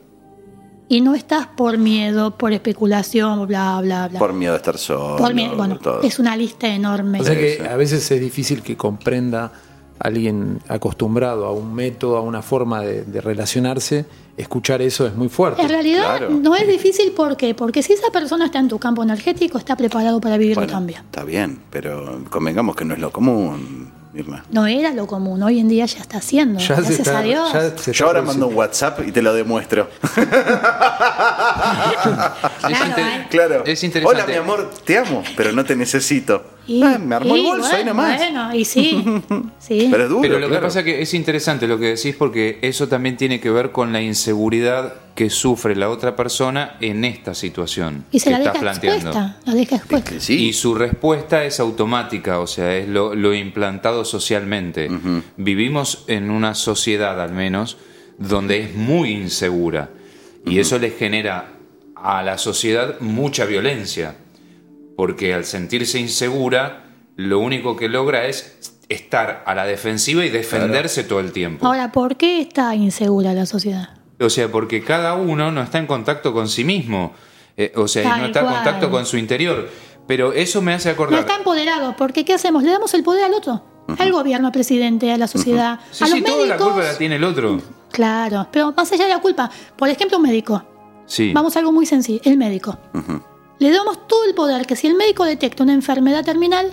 [0.90, 4.18] Y no estás por miedo, por especulación, bla, bla, bla.
[4.18, 5.16] Por miedo a estar solo.
[5.16, 6.02] Por miedo, bueno, todo.
[6.02, 7.20] es una lista enorme.
[7.20, 9.52] O sea que a veces es difícil que comprenda
[10.00, 14.04] alguien acostumbrado a un método, a una forma de, de relacionarse,
[14.36, 15.62] escuchar eso es muy fuerte.
[15.62, 16.30] En realidad Claro.
[16.30, 17.54] no es difícil ¿por qué?
[17.54, 21.00] porque si esa persona está en tu campo energético, está preparado para vivirlo Bueno, también.
[21.04, 23.92] Está bien, pero convengamos que no es lo común,
[24.50, 26.58] No era lo común, hoy en día ya está haciendo.
[26.58, 27.52] Ya se Gracias está- a Dios.
[27.52, 29.88] ya se Yo ahora mando un WhatsApp y te lo demuestro.
[32.60, 33.26] Claro, inter- ¿eh?
[33.30, 33.62] Claro.
[33.66, 34.22] Es interesante.
[34.22, 36.44] Hola, mi amor, te amo, pero no te necesito.
[36.70, 38.16] Y- Ah, me armó el bolso ahí bueno, nomás.
[38.18, 39.02] Bueno, y sí,
[39.58, 39.88] sí.
[39.90, 40.20] Pero es duro.
[40.22, 43.40] Pero lo que pasa es que es interesante lo que decís porque eso también tiene
[43.40, 48.26] que ver con la inseguridad que sufre la otra persona en esta situación y se
[48.26, 49.10] que la estás planteando.
[49.10, 50.10] expuesta, la deja Es expuesta.
[50.12, 50.46] que sí.
[50.48, 54.88] Y su respuesta es automática, o sea, es lo, lo implantado socialmente.
[55.36, 57.76] Vivimos en una sociedad, al menos,
[58.16, 59.90] donde es muy insegura.
[60.46, 61.52] Y eso le genera
[61.96, 64.14] a la sociedad mucha violencia.
[65.00, 66.84] Porque al sentirse insegura,
[67.16, 71.66] lo único que logra es estar a la defensiva y defenderse todo el tiempo.
[71.66, 73.94] Ahora, ¿por qué está insegura la sociedad?
[74.20, 77.14] O sea, porque cada uno no está en contacto con sí mismo.
[77.56, 79.70] Eh, o sea, Tal no está en contacto con su interior.
[80.06, 81.20] Pero eso me hace No acordar.
[81.20, 82.62] está empoderado, porque ¿qué hacemos?
[82.62, 83.64] Le damos el poder al otro,
[83.98, 86.98] al gobierno, al presidente, a la sociedad, Sí, a los sí, toda la culpa la
[86.98, 87.58] tiene el otro.
[87.90, 90.62] Claro, pero más allá de la culpa, por ejemplo, un médico.
[91.06, 91.32] Sí.
[91.32, 92.78] Vamos a algo muy sencillo, el médico.
[93.60, 96.72] Le damos todo el poder que si el médico detecta una enfermedad terminal,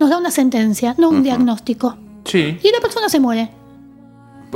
[0.00, 1.96] nos da una sentencia, no un diagnóstico.
[2.24, 2.58] Sí.
[2.62, 3.50] Y la persona se muere.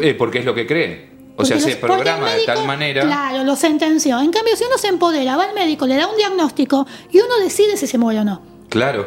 [0.02, 1.09] Eh, porque es lo que cree.
[1.37, 3.02] O sea, Porque se los- programa de tal manera.
[3.02, 4.18] Claro, lo sentenció.
[4.18, 7.38] En cambio, si uno se empodera, va al médico, le da un diagnóstico y uno
[7.40, 8.42] decide si se muere o no.
[8.68, 9.07] Claro.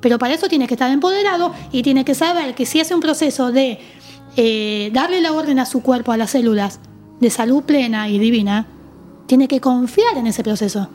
[0.00, 3.00] Pero para eso tiene que estar empoderado y tiene que saber que si hace un
[3.00, 3.78] proceso de
[4.36, 6.80] eh, darle la orden a su cuerpo, a las células,
[7.20, 8.66] de salud plena y divina,
[9.26, 10.88] tiene que confiar en ese proceso.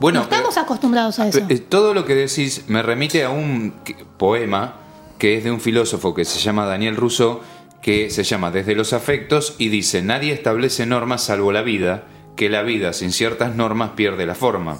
[0.00, 1.40] Bueno, no estamos eh, acostumbrados a eso.
[1.48, 3.74] eh, todo lo que decís me remite a un
[4.16, 4.76] poema
[5.18, 7.40] que es de un filósofo que se llama Daniel Rousseau,
[7.82, 12.04] que se llama Desde los afectos y dice, nadie establece normas salvo la vida,
[12.36, 14.78] que la vida sin ciertas normas pierde la forma.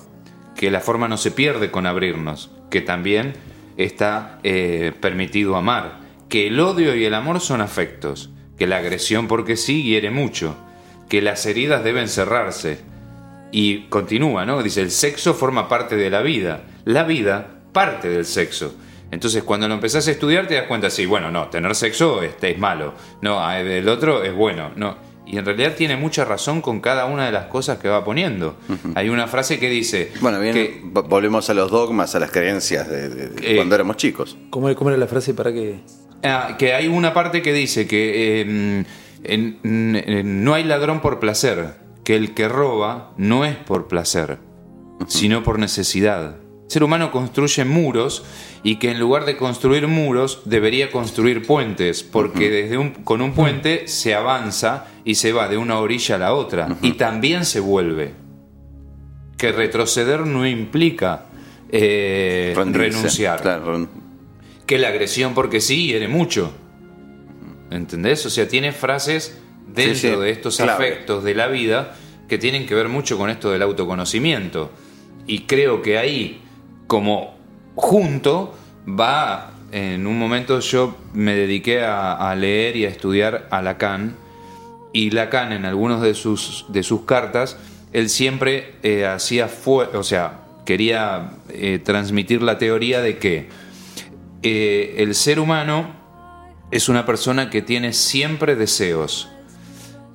[0.56, 3.34] que la forma no se pierde con abrirnos, que también
[3.76, 9.28] está eh, permitido amar, que el odio y el amor son afectos, que la agresión
[9.28, 10.56] porque sí hiere mucho,
[11.08, 12.80] que las heridas deben cerrarse.
[13.50, 14.62] Y continúa, ¿no?
[14.62, 18.74] Dice, el sexo forma parte de la vida, la vida parte del sexo.
[19.10, 22.50] Entonces cuando lo empezás a estudiar te das cuenta, sí, bueno, no, tener sexo este,
[22.50, 24.96] es malo, no, el otro es bueno, no.
[25.26, 28.56] Y en realidad tiene mucha razón con cada una de las cosas que va poniendo.
[28.94, 30.10] Hay una frase que dice...
[30.22, 33.56] Bueno, bien, que, vo- volvemos a los dogmas, a las creencias de, de- de Eh,
[33.56, 34.38] cuando éramos chicos.
[34.48, 35.80] ¿Cómo, cómo era la frase para que.?
[36.22, 38.84] Ah, que hay una parte que dice que eh,
[39.24, 41.74] en- en- no hay ladrón por placer,
[42.08, 44.38] que el que roba no es por placer,
[45.08, 46.36] sino por necesidad.
[46.64, 48.24] El ser humano construye muros
[48.62, 53.34] y que en lugar de construir muros debería construir puentes, porque desde un, con un
[53.34, 57.60] puente se avanza y se va de una orilla a la otra y también se
[57.60, 58.14] vuelve.
[59.36, 61.26] Que retroceder no implica
[61.70, 63.86] eh, renunciar Claro,
[64.64, 66.54] que la agresión porque sí hiere mucho.
[67.70, 68.24] ¿Entendés?
[68.24, 69.38] O sea, tiene frases
[69.78, 70.72] dentro Sí, sí, de estos clave.
[70.72, 71.94] afectos de la vida
[72.28, 74.70] que tienen que ver mucho con esto del autoconocimiento.
[75.26, 76.42] Y creo que ahí,
[76.86, 77.36] como
[77.74, 78.54] junto,
[78.86, 84.16] va, en un momento yo me dediqué a, a leer y a estudiar a Lacan,
[84.92, 87.56] y Lacan en algunos de sus, de sus cartas,
[87.92, 93.48] él siempre eh, hacía, fue, o sea, quería eh, transmitir la teoría de que
[94.42, 95.94] eh, el ser humano
[96.70, 99.30] es una persona que tiene siempre deseos,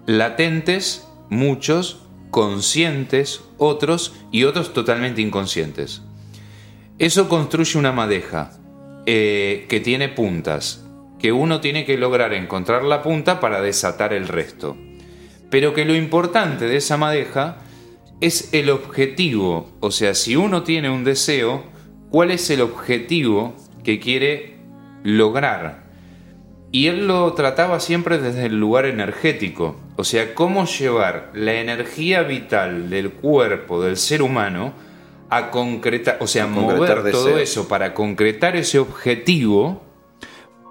[0.06, 6.02] latentes, muchos, conscientes, otros y otros totalmente inconscientes.
[7.00, 8.52] Eso construye una madeja
[9.06, 10.86] eh, que tiene puntas,
[11.20, 14.78] que uno tiene que lograr encontrar la punta para desatar el resto.
[15.50, 17.58] Pero que lo importante de esa madeja
[18.22, 21.64] es el objetivo, o sea, si uno tiene un deseo,
[22.10, 24.58] ¿cuál es el objetivo que quiere
[25.04, 25.84] lograr?
[26.72, 32.24] Y él lo trataba siempre desde el lugar energético, o sea, cómo llevar la energía
[32.24, 34.74] vital del cuerpo del ser humano
[35.30, 39.84] a concretar, o sea, mover todo eso para concretar ese objetivo,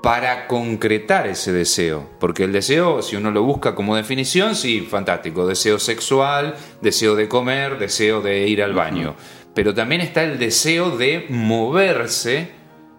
[0.02, 2.10] para concretar ese deseo.
[2.18, 7.28] Porque el deseo, si uno lo busca como definición, sí, fantástico, deseo sexual, deseo de
[7.28, 9.14] comer, deseo de ir al baño.
[9.54, 12.50] Pero también está el deseo de moverse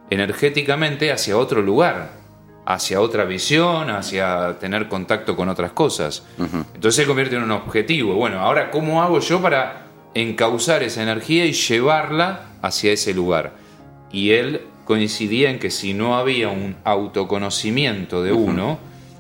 [0.10, 2.23] energéticamente hacia otro lugar,
[2.66, 6.24] hacia otra visión, hacia tener contacto con otras cosas.
[6.40, 8.16] Entonces se convierte en un objetivo.
[8.16, 13.54] Bueno, ahora, ¿cómo hago yo para encauzar esa energía y llevarla hacia ese lugar?
[14.12, 18.80] Y él coincidía en que si no había un autoconocimiento de uno,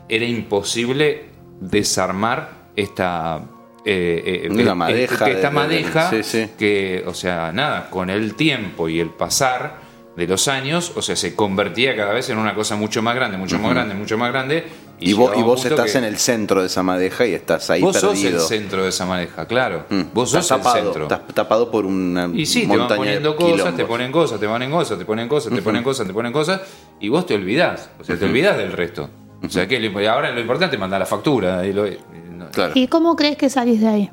[0.09, 1.25] era imposible
[1.59, 3.41] desarmar esta...
[3.85, 6.49] eh, eh, eh, madeja esta de- de- madeja sí, sí.
[6.57, 9.82] que, o sea, nada, con el tiempo y el pasar
[10.15, 13.35] de los años, o sea, se convertía cada vez en una cosa mucho más grande,
[13.37, 14.63] mucho más grande, mucho más grande.
[14.99, 17.81] Y, vos, y vos estás que en el centro de esa madeja y estás ahí
[17.81, 18.41] Vos sos perdido.
[18.41, 19.85] el centro de esa madeja, claro.
[19.89, 20.01] Mm.
[20.13, 21.03] Vos sos estás tapado, el centro.
[21.03, 24.69] Estás tapado por una Y sí, te van poniendo cosas, te ponen cosas, te ponen
[24.69, 26.61] cosas, te ponen cosas, te ponen cosas, te ponen cosas,
[26.99, 27.89] y vos te olvidás.
[27.99, 29.09] O sea, te olvidás del resto.
[29.43, 31.65] O sea, que lo- ahora lo importante es mandar la factura.
[31.67, 31.97] Y lo- y
[32.31, 32.71] no- Claro.
[32.75, 34.11] ¿Y cómo crees que salís de ahí?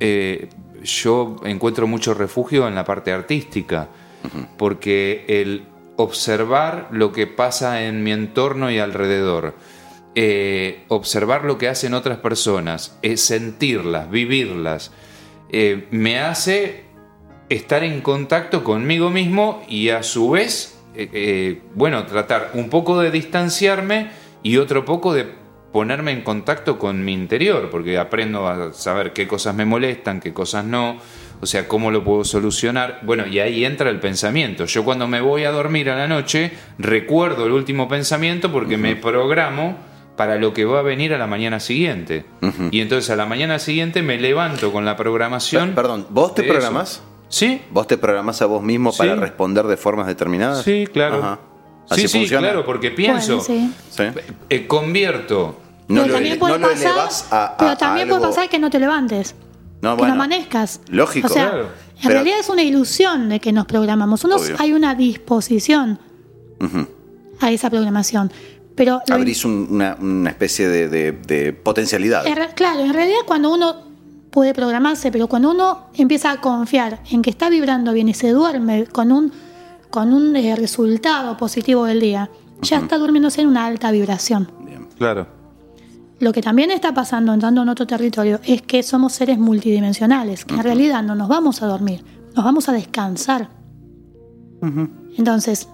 [0.00, 0.48] eh,
[0.82, 3.88] yo encuentro mucho refugio en la parte artística,
[4.56, 9.54] porque el observar lo que pasa en mi entorno y alrededor,
[10.14, 14.92] eh, observar lo que hacen otras personas, eh, sentirlas, vivirlas,
[15.50, 16.84] eh, me hace
[17.48, 23.10] estar en contacto conmigo mismo y a su vez, eh, bueno, tratar un poco de
[23.10, 24.10] distanciarme
[24.42, 25.26] y otro poco de
[25.72, 30.32] ponerme en contacto con mi interior, porque aprendo a saber qué cosas me molestan, qué
[30.32, 30.98] cosas no,
[31.44, 32.98] o sea, cómo lo puedo solucionar.
[33.02, 34.64] Bueno, y ahí entra el pensamiento.
[34.66, 38.96] Yo cuando me voy a dormir a la noche, recuerdo el último pensamiento porque me
[38.96, 39.76] programo
[40.16, 42.24] para lo que va a venir a la mañana siguiente.
[42.70, 45.66] Y entonces a la mañana siguiente me levanto con la programación.
[45.68, 46.52] Per- Perdón, ¿vos te eso.
[46.52, 47.02] programás?
[47.28, 50.62] Sí, ¿Vos te programás a vos mismo para responder de formas determinadas?
[50.62, 51.16] Sí, claro.
[51.16, 51.38] Ajá.
[51.90, 52.46] ¿Así Sí, sí, funciona?
[52.48, 54.10] claro, porque pienso, Bueno, sí.
[54.48, 55.60] Eh, convierto.
[55.88, 56.92] No pero lo, también puede no pasar,
[57.30, 59.34] a, a- pero a también algo- puede pasar que no te levantes,
[59.84, 60.80] No, que bueno, no amanezcas.
[60.88, 61.26] lógico.
[61.28, 61.64] O sea, Claro.
[61.64, 64.24] en Pero- realidad es una ilusión de que nos programamos.
[64.24, 64.56] Uno, Obvio.
[64.58, 65.98] hay una disposición
[67.40, 68.32] a esa programación.
[68.74, 72.26] Pero Abrís un- una, una especie de, de- de potencialidad.
[72.26, 73.76] En claro, en realidad cuando uno
[74.30, 78.30] puede programarse, pero cuando uno empieza a confiar en que está vibrando bien y se
[78.30, 79.32] duerme con un,
[79.90, 82.30] con un eh, resultado positivo del día,
[82.62, 84.50] ya está durmiéndose en una alta vibración.
[84.66, 84.88] Bien.
[84.98, 85.28] Claro.
[86.20, 90.54] Lo que también está pasando entrando en otro territorio es que somos seres multidimensionales, que
[90.54, 92.04] en realidad no nos vamos a dormir.
[92.34, 93.48] nos vamos a descansar.
[95.16, 95.68] Entonces,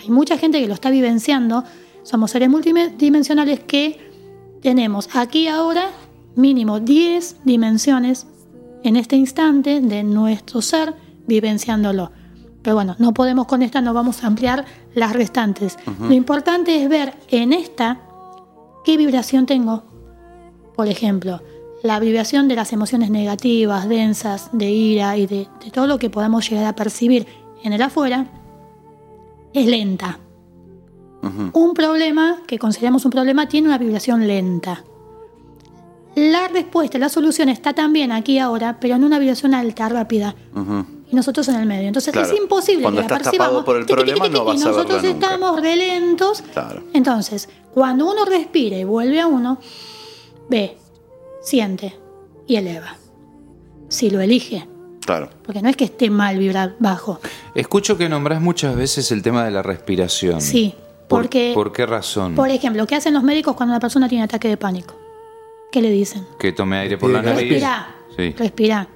[0.00, 1.64] hay mucha gente que lo está vivenciando.
[2.02, 3.98] Somos seres multidimensionales que
[4.62, 5.88] tenemos aquí ahora
[6.36, 8.26] mínimo 10 dimensiones
[8.82, 10.94] en este instante de nuestro ser
[11.26, 12.12] vivenciándolo.
[12.62, 15.78] Pero bueno, no podemos con esta, no vamos a ampliar las restantes.
[16.00, 18.00] Lo importante es ver en esta
[18.84, 19.82] qué vibración tengo.
[20.76, 21.40] Por ejemplo,
[21.82, 26.10] la vibración de las emociones negativas, densas, de ira y de, de todo lo que
[26.10, 27.26] podamos llegar a percibir
[27.62, 28.26] en el afuera,
[29.52, 30.18] es lenta.
[31.54, 34.84] Un problema que consideramos un problema tiene una vibración lenta.
[36.14, 40.34] La respuesta, la solución está también aquí ahora, pero en una vibración alta, rápida.
[41.10, 41.86] Y nosotros en el medio.
[41.88, 42.32] Entonces Claro.
[42.32, 43.64] es imposible Cuando que estás tapado percibamos.
[43.64, 45.26] por el tiqui, tiqui, problema, tiqui, no vas y a verlo nosotros nunca.
[45.26, 46.42] estamos re lentos.
[46.52, 46.82] Claro.
[46.92, 49.58] Entonces, cuando uno respira y vuelve a uno,
[50.48, 50.76] ve,
[51.42, 51.94] siente
[52.46, 52.96] y eleva.
[53.88, 54.66] Si lo elige.
[55.04, 55.28] Claro.
[55.44, 57.20] Porque no es que esté mal vibrar bajo.
[57.54, 60.40] Escucho que nombrás muchas veces el tema de la respiración.
[60.40, 60.74] Sí,
[61.08, 62.34] ¿Por- porque, ¿Por qué razón?
[62.34, 64.94] por ejemplo, ¿qué hacen los médicos cuando una persona tiene ataque de pánico?
[65.70, 66.26] ¿Qué le dicen?
[66.38, 67.40] Que tome aire por la nariz.
[67.50, 67.94] Respira.
[68.16, 68.34] Sí.
[68.38, 68.88] Respira.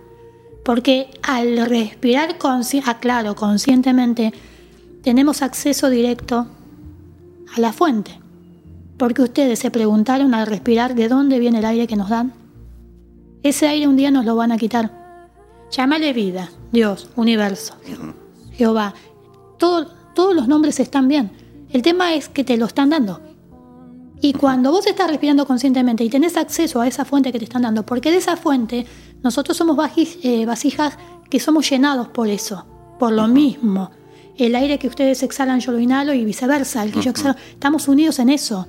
[0.69, 4.35] Porque al respirar, consci- ah, claro, conscientemente,
[5.03, 6.47] tenemos acceso directo
[7.57, 8.21] a la fuente.
[8.99, 12.35] Porque ustedes se preguntaron al respirar de dónde viene el aire que nos dan.
[13.43, 14.93] Ese aire un día nos lo van a quitar.
[15.71, 17.75] Llámale vida, Dios, universo,
[18.53, 18.93] Jehová.
[19.59, 21.31] Todo- todos los nombres están bien.
[21.71, 23.23] El tema es que te lo están dando.
[24.21, 27.63] Y cuando vos estás respirando conscientemente y tenés acceso a esa fuente que te están
[27.63, 28.85] dando, porque de esa fuente
[29.23, 29.79] nosotros somos
[30.23, 30.99] eh, vasijas
[31.31, 32.67] que somos llenados por eso,
[32.99, 33.91] por lo mismo.
[34.37, 37.89] El aire que ustedes exhalan yo lo inhalo y viceversa, el que yo exhalo, estamos
[37.89, 38.69] unidos en eso.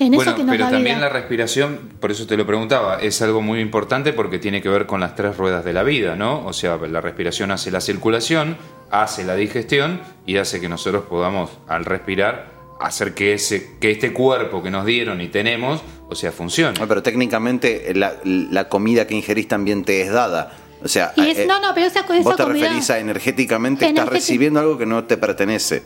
[0.00, 1.06] En eso que nos pero da también vida.
[1.06, 4.86] la respiración, por eso te lo preguntaba, es algo muy importante porque tiene que ver
[4.86, 6.44] con las tres ruedas de la vida, ¿no?
[6.44, 8.56] O sea, la respiración hace la circulación,
[8.90, 14.12] hace la digestión y hace que nosotros podamos, al respirar, hacer que, ese, que este
[14.12, 15.80] cuerpo que nos dieron y tenemos,
[16.14, 16.78] o sea, funcione.
[16.80, 20.56] No, pero técnicamente la, la comida que ingerís también te es dada.
[20.82, 22.98] O sea, Y es- eh, no, no, pero esa, esa vos te comida- referís a
[22.98, 25.82] energéticamente, estás recibiendo algo que no te pertenece.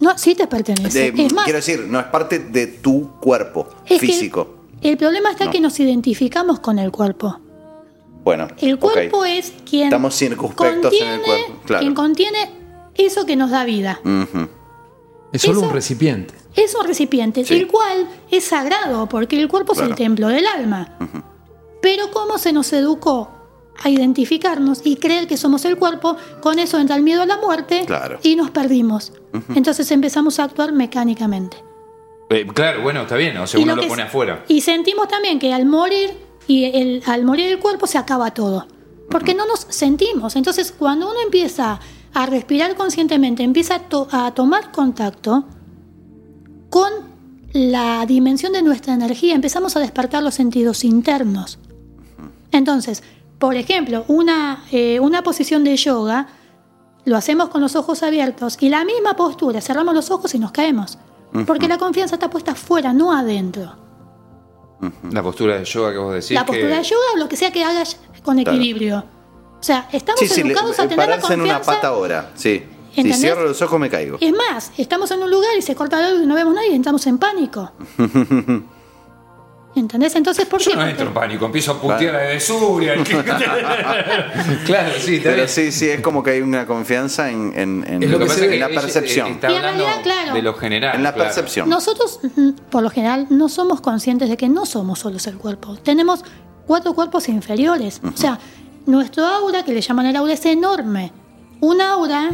[0.00, 1.12] No, sí te pertenece.
[1.12, 4.56] De- es más, quiero decir, no es parte de tu cuerpo físico.
[4.82, 5.50] el problema está No.
[5.50, 7.38] que nos identificamos con el cuerpo.
[8.24, 11.80] Bueno, El cuerpo es quien Estamos circunspectos en el contiene- cuerpo, claro.
[11.80, 12.50] quien contiene
[12.94, 14.00] eso que nos da vida.
[14.04, 14.48] Ujú.
[15.32, 16.34] Es solo Eso- un recipiente.
[16.56, 17.54] Es un recipiente, Sí.
[17.54, 20.96] el cual es sagrado, porque el cuerpo es el templo del alma.
[21.80, 23.30] Pero cómo se nos educó
[23.82, 27.36] a identificarnos y creer que somos el cuerpo, con eso entra el miedo a la
[27.38, 28.18] muerte Claro.
[28.22, 29.12] y nos perdimos.
[29.54, 31.56] Entonces empezamos a actuar mecánicamente.
[32.28, 34.44] Eh, claro, bueno, está bien, o sea, Y uno lo lo pone es- afuera.
[34.48, 36.10] Y sentimos también que al morir
[36.46, 38.66] y el, al morir el cuerpo se acaba todo.
[39.08, 40.36] Porque no nos sentimos.
[40.36, 41.80] Entonces, cuando uno empieza
[42.14, 45.44] a respirar conscientemente, empieza a, to- a tomar contacto
[46.68, 46.90] con
[47.52, 51.58] la dimensión de nuestra energía, empezamos a despertar los sentidos internos.
[52.52, 53.02] Entonces,
[53.38, 56.28] por ejemplo, una, eh, una posición de yoga
[57.04, 60.52] lo hacemos con los ojos abiertos y la misma postura, cerramos los ojos y nos
[60.52, 60.98] caemos.
[61.46, 63.76] Porque la confianza está puesta afuera, no adentro.
[65.10, 66.32] La postura de yoga que vos decís.
[66.32, 69.04] la postura que- de yoga o lo que sea que hagas con equilibrio.
[69.60, 71.80] O sea, estamos Sí, sí, le- educados a tener la pararse en una confianza.
[71.80, 72.30] pata ahora.
[72.34, 72.64] Sí.
[72.94, 74.18] Si cierro los ojos me caigo.
[74.20, 76.70] Es más, estamos en un lugar y se corta la luz y no vemos nadie
[76.72, 77.70] y entramos en pánico.
[79.76, 80.16] ¿Entendés?
[80.16, 80.76] Entonces, ¿por Yo qué?
[80.76, 82.94] no Porque- entro en pánico, empiezo a putear a de Suria.
[84.66, 88.10] claro, sí, Pero sí, sí, es como que hay una confianza en, en- en- Es
[88.10, 88.54] lo que ve.
[88.54, 89.28] en la eh, percepción.
[89.28, 90.34] Está Y en hablando realidad, claro.
[90.34, 90.96] de lo general.
[90.96, 91.28] en la claro.
[91.28, 91.68] percepción.
[91.68, 95.76] Nosotros, mm, por lo general, no somos conscientes de que no somos solos el cuerpo.
[95.76, 96.24] Tenemos
[96.66, 98.00] cuatro cuerpos inferiores.
[98.02, 98.40] O sea,
[98.86, 101.12] nuestro aura, que le llaman el aura, es enorme.
[101.60, 102.30] Un aura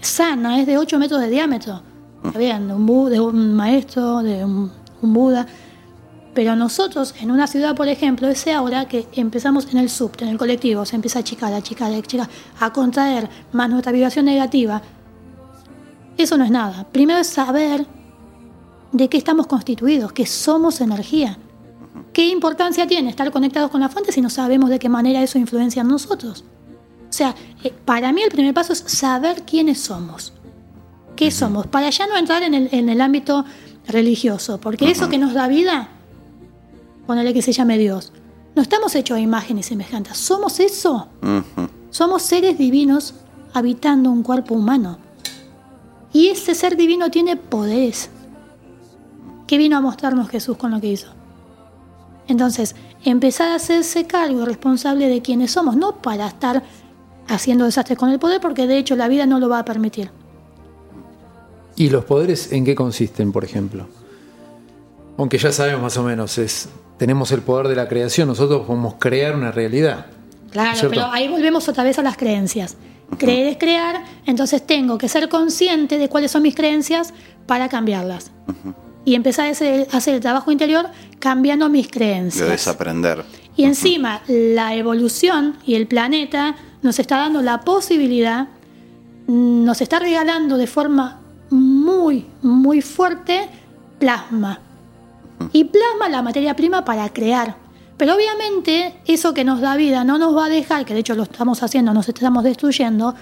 [0.00, 1.82] sana es de 8 metros de diámetro.
[2.24, 4.70] Está bien, de un, bu- de un maestro, de un,
[5.02, 5.46] un Buda.
[6.34, 10.30] Pero nosotros, en una ciudad, por ejemplo, ese aura que empezamos en el subte, en
[10.30, 12.28] el colectivo, se empieza a achicar, a achicar, a achicar,
[12.60, 14.82] a contraer, más nuestra vibración negativa.
[16.16, 16.86] Eso no es nada.
[16.90, 17.86] Primero es saber
[18.92, 21.38] de qué estamos constituidos, que somos energía.
[22.12, 25.38] ¿Qué importancia tiene estar conectados con la fuente si no sabemos de qué manera eso
[25.38, 26.44] influencia en nosotros?
[27.08, 30.32] O sea, eh, para mí el primer paso es saber quiénes somos.
[31.16, 31.66] ¿Qué somos?
[31.66, 33.44] Para ya no entrar en el, en el ámbito
[33.86, 35.88] religioso, porque eso que nos da vida,
[37.06, 38.12] ponele que se llame Dios,
[38.54, 41.08] no estamos hechos a imagen y semejanza, somos eso.
[41.90, 43.14] Somos seres divinos
[43.52, 44.98] habitando un cuerpo humano.
[46.12, 48.10] Y ese ser divino tiene poderes.
[49.46, 51.08] ¿Qué vino a mostrarnos Jesús con lo que hizo?
[52.28, 56.62] Entonces, empezar a hacerse cargo y responsable de quiénes somos, no para estar
[57.28, 60.10] haciendo desastres con el poder porque de hecho la vida no lo va a permitir.
[61.76, 63.86] ¿Y los poderes en qué consisten, por ejemplo?
[65.16, 66.68] Aunque ya sabemos más o menos, es
[66.98, 70.06] tenemos el poder de la creación, nosotros podemos crear una realidad.
[70.50, 72.76] Claro, pero ahí volvemos otra vez a las creencias.
[73.18, 77.12] Creer es crear, entonces tengo que ser consciente de cuáles son mis creencias
[77.46, 78.30] para cambiarlas.
[79.04, 80.86] Y empezar a hacer, hacer el trabajo interior
[81.18, 82.48] cambiando mis De creencias.
[82.48, 83.24] desaprender.
[83.56, 88.48] Y encima, la evolución y el planeta nos está dando la posibilidad,
[89.26, 93.48] nos está regalando de forma muy, muy fuerte
[93.98, 94.58] plasma.
[95.52, 97.56] Y plasma la materia prima para crear.
[97.96, 101.14] Pero obviamente eso que nos da vida no nos va a dejar, que de hecho
[101.14, 103.14] lo estamos haciendo, nos estamos destruyendo,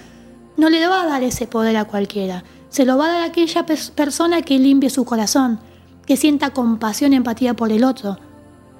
[0.57, 2.43] no le va a dar ese poder a cualquiera.
[2.69, 5.59] Se lo va a dar a aquella pers- persona que limpie su corazón,
[6.05, 8.17] que sienta compasión y empatía por el otro.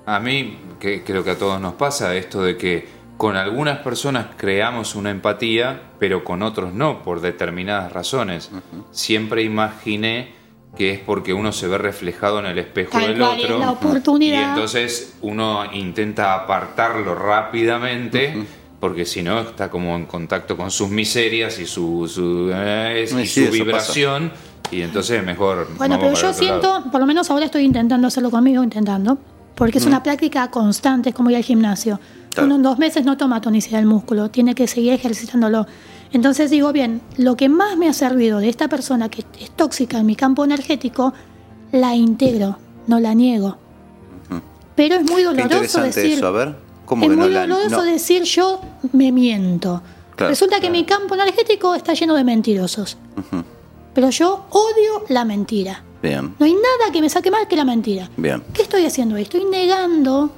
[0.05, 4.27] A mí, que creo que a todos nos pasa, esto de que con algunas personas
[4.35, 8.51] creamos una empatía, pero con otros no, por determinadas razones.
[8.91, 10.33] Siempre imaginé
[10.75, 13.59] que es porque uno se ve reflejado en el espejo Tal del cual, es otro.
[13.59, 14.39] la oportunidad.
[14.41, 18.45] Y entonces uno intenta apartarlo rápidamente.
[18.79, 23.25] Porque si no, está como en contacto con sus miserias y su, su, eh, y
[23.25, 24.29] Sí, su vibración.
[24.73, 25.67] Y entonces mejor.
[25.77, 26.91] Bueno, pero yo siento, lado.
[26.91, 29.17] por lo menos ahora estoy intentando hacerlo conmigo, intentando,
[29.55, 31.99] porque es una práctica constante, es como ir al gimnasio.
[32.31, 32.47] Claro.
[32.47, 35.67] Uno en dos meses no toma tonicidad del músculo, tiene que seguir ejercitándolo.
[36.11, 39.99] Entonces digo, bien, lo que más me ha servido de esta persona que es tóxica
[39.99, 41.13] en mi campo energético,
[41.71, 42.57] la integro,
[42.87, 43.57] no la niego.
[44.75, 46.17] Pero es muy Qué doloroso interesante decir.
[46.17, 46.55] eso, a ver.
[46.85, 47.83] ¿Cómo es que no muy la- doloroso no?
[47.83, 48.59] decir yo
[48.91, 49.83] me miento.
[50.15, 52.97] Claro, Resulta que mi campo energético está lleno de mentirosos.
[53.93, 55.83] Pero yo odio la mentira.
[56.01, 58.09] Bien, No hay nada que me saque más que la mentira.
[58.17, 58.43] bien.
[58.53, 59.23] ¿Qué estoy haciendo ahí?
[59.23, 60.31] Estoy negando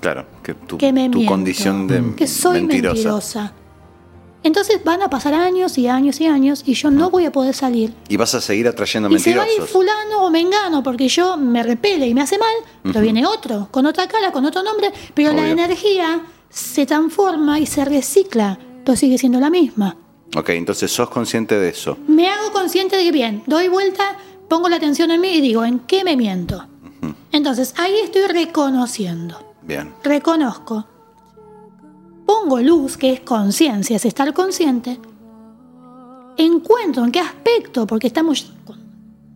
[0.00, 2.94] Claro, que tu, que me tu miento, condición de que soy mentirosa.
[2.94, 3.52] mentirosa.
[4.42, 7.54] Entonces van a pasar años y años y años y yo no voy a poder
[7.54, 7.92] salir.
[8.08, 9.70] Y vas a seguir atrayendo Y se va a ir mentirosos.
[9.70, 13.84] fulano o mengano porque yo me repele y me hace mal, pero viene otro, con
[13.84, 15.52] otra cara, con otro nombre, pero la Obvio.
[15.52, 19.96] energía se transforma y se recicla, pero sigue siendo la misma.
[20.36, 21.98] Ok, entonces sos consciente de eso.
[22.06, 24.16] Me hago consciente de que bien, doy vuelta,
[24.48, 26.66] pongo la atención en mí y digo, ¿en qué me miento?
[27.32, 29.92] Entonces ahí estoy reconociendo, Bien.
[30.04, 30.86] reconozco,
[32.26, 35.00] pongo luz, que es conciencia, es estar consciente,
[36.36, 38.78] encuentro en qué aspecto, porque estamos con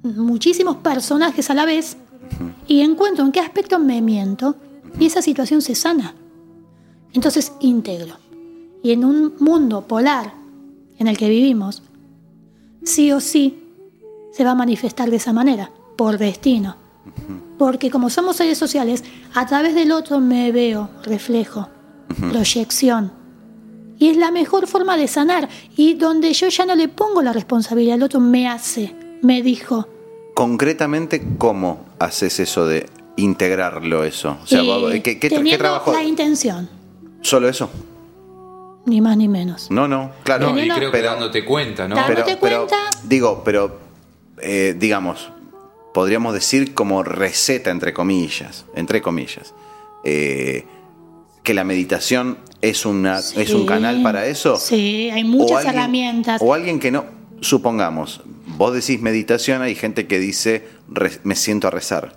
[0.02, 1.96] muchísimos personajes a la vez,
[2.66, 4.56] y encuentro en qué aspecto me miento,
[4.98, 6.14] y esa situación se sana.
[7.12, 8.16] Entonces integro.
[8.82, 10.34] Y en un mundo polar
[11.04, 11.82] en el que vivimos,
[12.82, 13.58] sí o sí
[14.32, 16.76] se va a manifestar de esa manera, por destino.
[17.58, 21.68] Porque como somos seres sociales, a través del otro me veo, reflejo,
[22.30, 23.12] proyección.
[23.98, 25.48] Y es la mejor forma de sanar.
[25.76, 29.86] Y donde yo ya no le pongo la responsabilidad al otro, me hace, me dijo.
[30.34, 32.86] Concretamente, ¿cómo haces eso de
[33.16, 34.36] integrarlo eso?
[34.42, 35.92] O sea, Eh, vos- ¿qué, qué, qué teniendo trabajo?
[35.92, 36.68] la intención,
[37.20, 37.70] ¿Solo eso?
[38.86, 39.70] Ni más ni menos.
[39.70, 40.50] No, no, claro.
[40.52, 41.94] No, y creo que pero- dándote cuenta, ¿no?
[41.94, 42.90] Pero, Dándote pero, cuenta.
[43.04, 43.78] digo, pero
[44.42, 45.30] eh, digamos,
[45.92, 49.54] podríamos decir como receta entre comillas, entre comillas,
[50.04, 50.66] eh,
[51.42, 54.56] que la meditación es una es un canal para eso.
[54.56, 56.40] Sí, hay O muchas alguien- herramientas.
[56.42, 57.04] O alguien que no,
[57.40, 58.22] supongamos,
[58.56, 62.14] vos decís meditación, hay gente que dice re- me siento a rezar.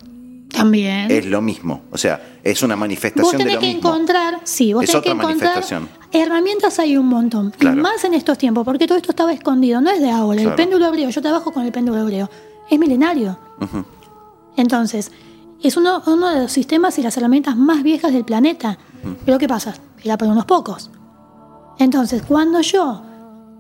[0.49, 1.11] También.
[1.11, 3.89] Es lo mismo, o sea, es una Vos manifestación de tenés lo que mismo.
[3.89, 5.63] encontrar, sí, vos Es tenés que encontrar
[6.11, 7.51] herramientas hay un montón.
[7.57, 7.77] Claro.
[7.77, 10.37] Y más en estos tiempos, porque todo esto estaba escondido, no es de ahora.
[10.41, 10.51] Claro.
[10.51, 12.29] El péndulo hebreo, yo trabajo con el péndulo hebreo,
[12.69, 13.37] es milenario.
[14.55, 15.11] Entonces,
[15.61, 18.77] es uno, uno de los sistemas y las herramientas más viejas del planeta.
[19.25, 19.75] Pero ¿qué pasa?
[20.03, 20.89] Era para unos pocos.
[21.79, 23.03] Entonces, cuando yo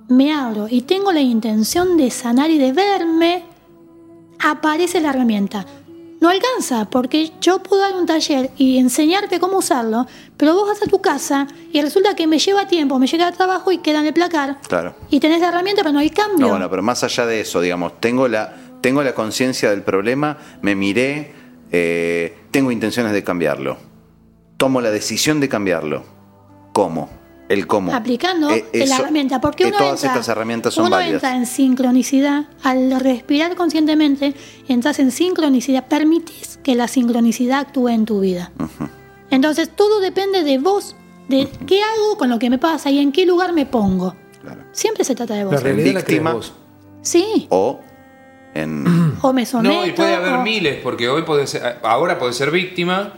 [0.09, 3.43] me abro y tengo la intención de sanar y de verme,
[4.39, 5.65] aparece la herramienta.
[6.19, 10.81] No alcanza, porque yo puedo dar un taller y enseñarte cómo usarlo, pero vos vas
[10.81, 13.99] a tu casa y resulta que me lleva tiempo, me llega al trabajo y queda
[13.99, 14.57] en el placar.
[14.67, 14.95] Claro.
[15.09, 16.39] Y tenés la herramienta, pero no hay cambio.
[16.39, 20.37] No, bueno, pero más allá de eso, digamos, tengo la, tengo la conciencia del problema,
[20.61, 21.33] me miré,
[21.71, 23.77] eh, tengo intenciones de cambiarlo.
[24.57, 26.03] Tomo la decisión de cambiarlo.
[26.73, 27.09] ¿Cómo?
[27.49, 27.93] El cómo.
[27.93, 31.23] aplicando Eh, la herramienta, porque que uno todas entra, estas herramientas son uno válidas.
[31.23, 34.33] entra en sincronicidad, al respirar conscientemente,
[34.67, 38.51] entras en sincronicidad, permitís que la sincronicidad actúe en tu vida.
[39.29, 40.95] Entonces todo depende de vos,
[41.29, 44.15] de qué hago con lo que me pasa y en qué lugar me pongo.
[44.41, 44.63] Claro.
[44.71, 45.53] Siempre se trata de vos.
[45.53, 46.33] La realidad la víctima.
[46.33, 46.53] vos.
[47.01, 47.79] Sí, O
[48.53, 49.17] en.
[49.21, 49.73] o me someto.
[49.73, 53.13] No, y puede haber o- miles, porque hoy puede ser, ahora puede ser víctima,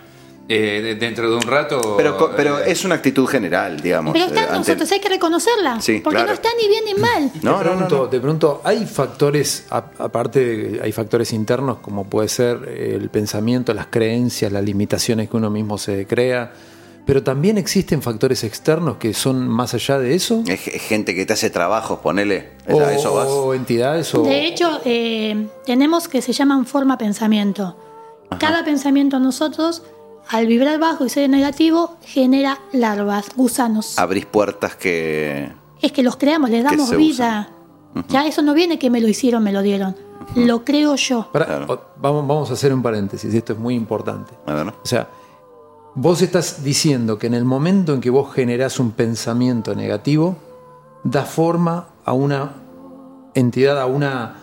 [0.52, 1.96] Eh, de- dentro de un rato.
[1.96, 4.14] Pero, eh, es una actitud general, digamos.
[4.14, 5.80] Pero está eh, en ante- nosotros, hay que reconocerla.
[5.80, 6.30] Sí, porque claro.
[6.30, 7.24] no está ni bien ni mal.
[7.26, 8.10] No, te, no, pregunto, no, no.
[8.10, 13.88] te pregunto, ¿hay factores, a- aparte, hay factores internos como puede ser el pensamiento, las
[13.88, 16.52] creencias, las limitaciones que uno mismo se crea?
[17.06, 20.44] Pero también existen factores externos que son más allá de eso.
[20.48, 22.54] Es ge- gente que te hace trabajos, ponele.
[22.68, 23.28] ¿Es O, a eso vas?
[23.28, 24.24] o entidades o...
[24.24, 27.78] De hecho, eh, tenemos que se llaman forma pensamiento.
[28.40, 29.82] Cada pensamiento nosotros,
[30.30, 33.98] al vibrar bajo y ser negativo, genera larvas, gusanos.
[33.98, 35.52] Abrís puertas que.
[35.82, 37.50] Es que los creamos, les damos vida.
[38.10, 39.96] Ya eso no viene que me lo hicieron, me lo dieron.
[40.36, 41.28] Lo creo yo.
[41.32, 41.66] Claro.
[42.00, 44.34] vamos, vamos a hacer un paréntesis, esto es muy importante.
[44.46, 45.10] O sea,
[45.96, 50.38] vos estás diciendo que en el momento en que vos generás un pensamiento negativo,
[51.04, 52.54] da forma a una
[53.34, 54.36] entidad, a una,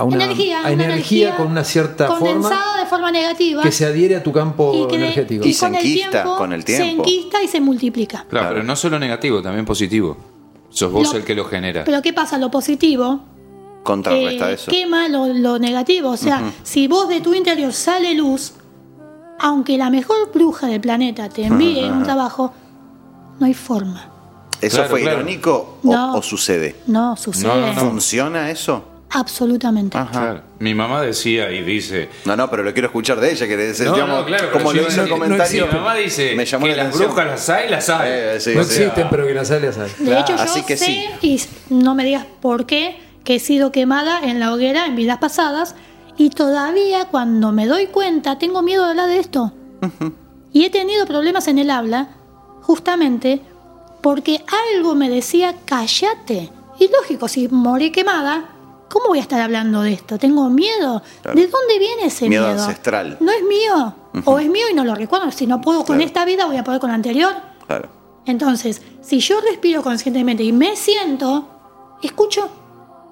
[0.00, 2.48] a una energía, a una energía con una cierta forma
[2.80, 5.46] de forma negativa que se adhiere a tu campo y que de- energético.
[5.46, 7.02] Y se con el enquista tiempo con el se tiempo.
[7.02, 8.18] enquista y se multiplica.
[8.18, 8.48] Claro, Claro.
[8.54, 10.16] pero no solo negativo, también positivo.
[10.70, 11.84] Sos vos Lo- el que lo genera.
[11.84, 12.38] Pero ¿qué pasa?
[12.38, 13.20] Lo positivo
[13.82, 14.70] Contrarresta eh, eso.
[14.70, 16.10] quema lo, lo negativo.
[16.10, 18.54] O sea, si vos de tu interior sale luz,
[19.38, 22.52] aunque la mejor bruja del planeta te envíe un trabajo,
[23.38, 24.06] no hay forma.
[24.60, 25.16] ¿Eso Claro, fue claro.
[25.20, 26.14] irónico o, No.
[26.16, 26.76] o sucede?
[26.86, 27.48] No sucede.
[27.48, 27.80] No, no, no.
[27.80, 28.84] ¿Funciona eso?
[29.10, 29.98] Absolutamente.
[29.98, 30.10] Ajá.
[30.10, 30.42] Claro.
[30.60, 32.08] Mi mamá decía y dice.
[32.24, 34.86] No, no, pero lo quiero escuchar de ella, que le No, no, claro, como lo
[34.86, 35.66] hizo el comentario.
[35.66, 38.10] Mi mamá dice me llamó que la las brujas las hay, las hay.
[38.10, 39.90] Eh, sí, no sea, existen, pero que las hay, las hay.
[39.98, 41.48] De hecho, yo Así que sé, sí.
[41.68, 45.18] y no me digas por qué, que he sido quemada en la hoguera en vidas
[45.18, 45.74] pasadas
[46.16, 49.52] y todavía cuando me doy cuenta tengo miedo de hablar de esto.
[50.52, 52.08] Y he tenido problemas en el habla
[52.62, 53.40] justamente
[54.02, 54.42] porque
[54.76, 56.50] algo me decía, cállate.
[56.78, 58.50] Y lógico, si morí quemada,
[58.90, 60.18] ¿cómo voy a estar hablando de esto?
[60.18, 61.02] Tengo miedo.
[61.22, 61.40] Claro.
[61.40, 62.60] ¿De dónde viene ese Miedo miedo?
[62.62, 63.16] ancestral.
[63.20, 63.94] No es mío.
[64.26, 65.30] O es mío y no lo recuerdo.
[65.30, 67.32] Si no puedo con esta vida, voy a poder con la anterior.
[67.66, 67.88] Claro.
[68.26, 71.48] Entonces, si yo respiro conscientemente y me siento,
[72.02, 72.48] escucho,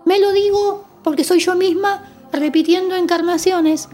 [0.04, 2.02] me lo digo porque soy yo misma
[2.32, 3.88] repitiendo encarnaciones.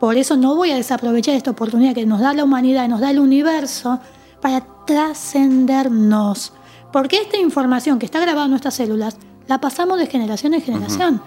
[0.00, 3.00] Por eso no voy a desaprovechar esta oportunidad que nos da la humanidad y nos
[3.00, 3.98] da el universo
[4.42, 6.52] para trascendernos.
[6.92, 9.16] Porque esta información que está grabada en nuestras células
[9.46, 11.22] la pasamos de generación en generación.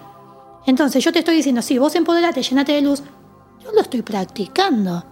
[0.65, 3.01] Entonces yo te estoy diciendo, sí, vos empoderate, llenate de luz.
[3.63, 5.03] Yo lo estoy practicando.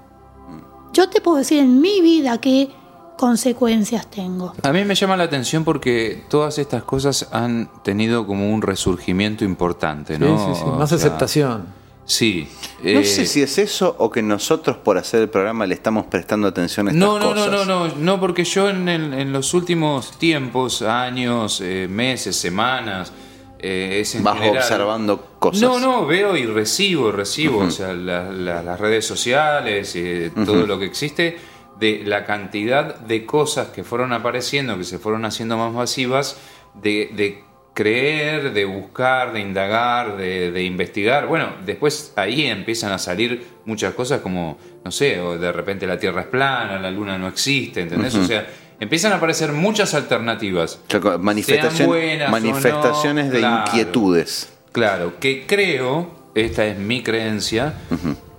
[0.94, 2.70] Yo te puedo decir en mi vida qué
[3.18, 4.54] consecuencias tengo.
[4.64, 9.44] A mí me llama la atención porque todas estas cosas han tenido como un resurgimiento
[9.44, 10.38] importante, ¿no?
[10.38, 11.66] Sí, sí, sí, O Más sea, aceptación.
[12.08, 12.48] Sí.
[12.82, 16.06] No eh, sé si es eso o que nosotros por hacer el programa le estamos
[16.06, 17.68] prestando atención a estas No, no, no, cosas.
[17.68, 23.12] no, no, no, porque yo en, el- en los últimos tiempos, años, eh, meses, semanas,
[23.60, 25.62] eh, es en Vas general- observando cosas.
[25.62, 30.66] No, no, veo y recibo, recibo, o sea, la- la- las redes sociales, eh, todo
[30.66, 31.38] lo que existe,
[31.78, 36.38] de la cantidad de cosas que fueron apareciendo, que se fueron haciendo más masivas,
[36.74, 37.44] de, de
[37.78, 41.28] creer, de buscar, de indagar, de, de investigar.
[41.28, 46.00] Bueno, después ahí empiezan a salir muchas cosas como, no sé, o de repente la
[46.00, 48.16] Tierra es plana, la Luna no existe, ¿entendés?
[48.16, 48.48] O sea,
[48.80, 50.80] empiezan a aparecer muchas alternativas.
[51.20, 53.64] Manifestación- buenas manifestaciones no, de claro.
[53.68, 54.52] inquietudes.
[54.72, 57.76] Claro, que creo, esta es mi creencia,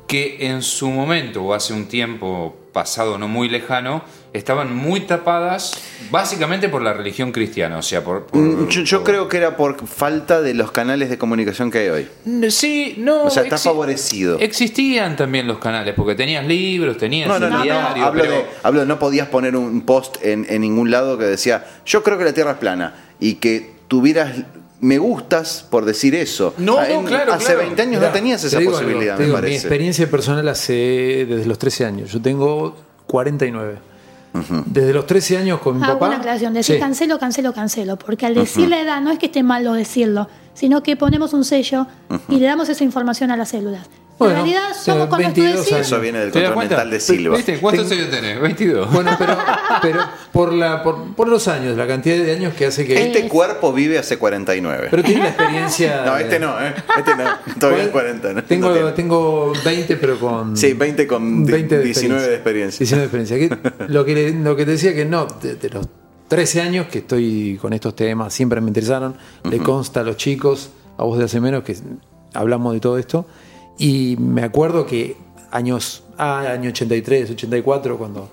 [0.09, 5.72] que en su momento o hace un tiempo pasado no muy lejano, estaban muy tapadas
[6.10, 8.26] básicamente por la religión cristiana, o sea, por...
[8.26, 11.70] por- Mm, Yo, yo por- creo que era por falta de los canales de comunicación
[11.70, 12.50] que hay hoy.
[12.50, 13.24] Sí, no...
[13.24, 14.38] O sea, está exi- favorecido.
[14.38, 18.80] Existían también los canales, porque tenías libros, tenías No, no, diario, hablo, pero- de, hablo
[18.80, 22.24] de no podías poner un post en, en ningún lado que decía, yo creo que
[22.24, 24.32] la Tierra es plana, y que tuvieras
[24.80, 26.54] me gustas por decir eso.
[26.56, 27.60] No, Ah, no, claro, Hace claro.
[27.62, 29.56] 20 años Mirá, no tenías te esa algo, posibilidad, te me digo, Mi parece.
[29.56, 32.12] experiencia personal hace desde los 13 años.
[32.12, 32.76] Yo tengo
[33.08, 33.88] 49.
[34.66, 36.08] Desde los 13 años con mi Hago papá.
[36.08, 36.80] una aclaración, decir Sí.
[36.80, 40.82] cancelo, cancelo, cancelo, porque al decir la edad no es que esté malo decirlo, sino
[40.82, 41.86] que ponemos un sello
[42.28, 43.86] y le damos esa información a las células.
[44.18, 45.74] Bueno, en realidad sí, somos con nuestro 22 decir.
[45.74, 45.86] años.
[45.86, 47.36] Eso viene del ¿Te das control mental de Silva.
[47.36, 47.58] ¿Viste?
[47.58, 48.40] ¿Cuántos años tenés?
[48.40, 48.90] 22.
[48.92, 49.36] Bueno, pero,
[49.82, 50.00] pero
[50.32, 53.06] por, la, por, por los años, la cantidad de años que hace que.
[53.06, 54.88] Este cuerpo vive hace 49.
[54.90, 56.02] Pero tiene la experiencia.
[56.06, 56.74] no, este no, ¿eh?
[56.98, 57.24] Este no.
[57.60, 58.32] Todavía es 40.
[58.32, 58.44] ¿no?
[58.44, 60.56] Tengo, No tengo 20, pero con.
[60.56, 62.78] Sí, 20 con 20 de 19 de experiencia.
[62.78, 63.58] 19 de experiencia.
[63.86, 65.86] Que- lo, que, lo que te decía que no, de, de los
[66.26, 69.14] 13 años que estoy con estos temas, siempre me interesaron.
[69.48, 71.76] Le consta a los chicos, a vos de hace menos, que
[72.34, 73.26] hablamos de todo esto.
[73.78, 75.16] Y me acuerdo que
[75.50, 78.28] años, ah, año 83, 84, cuando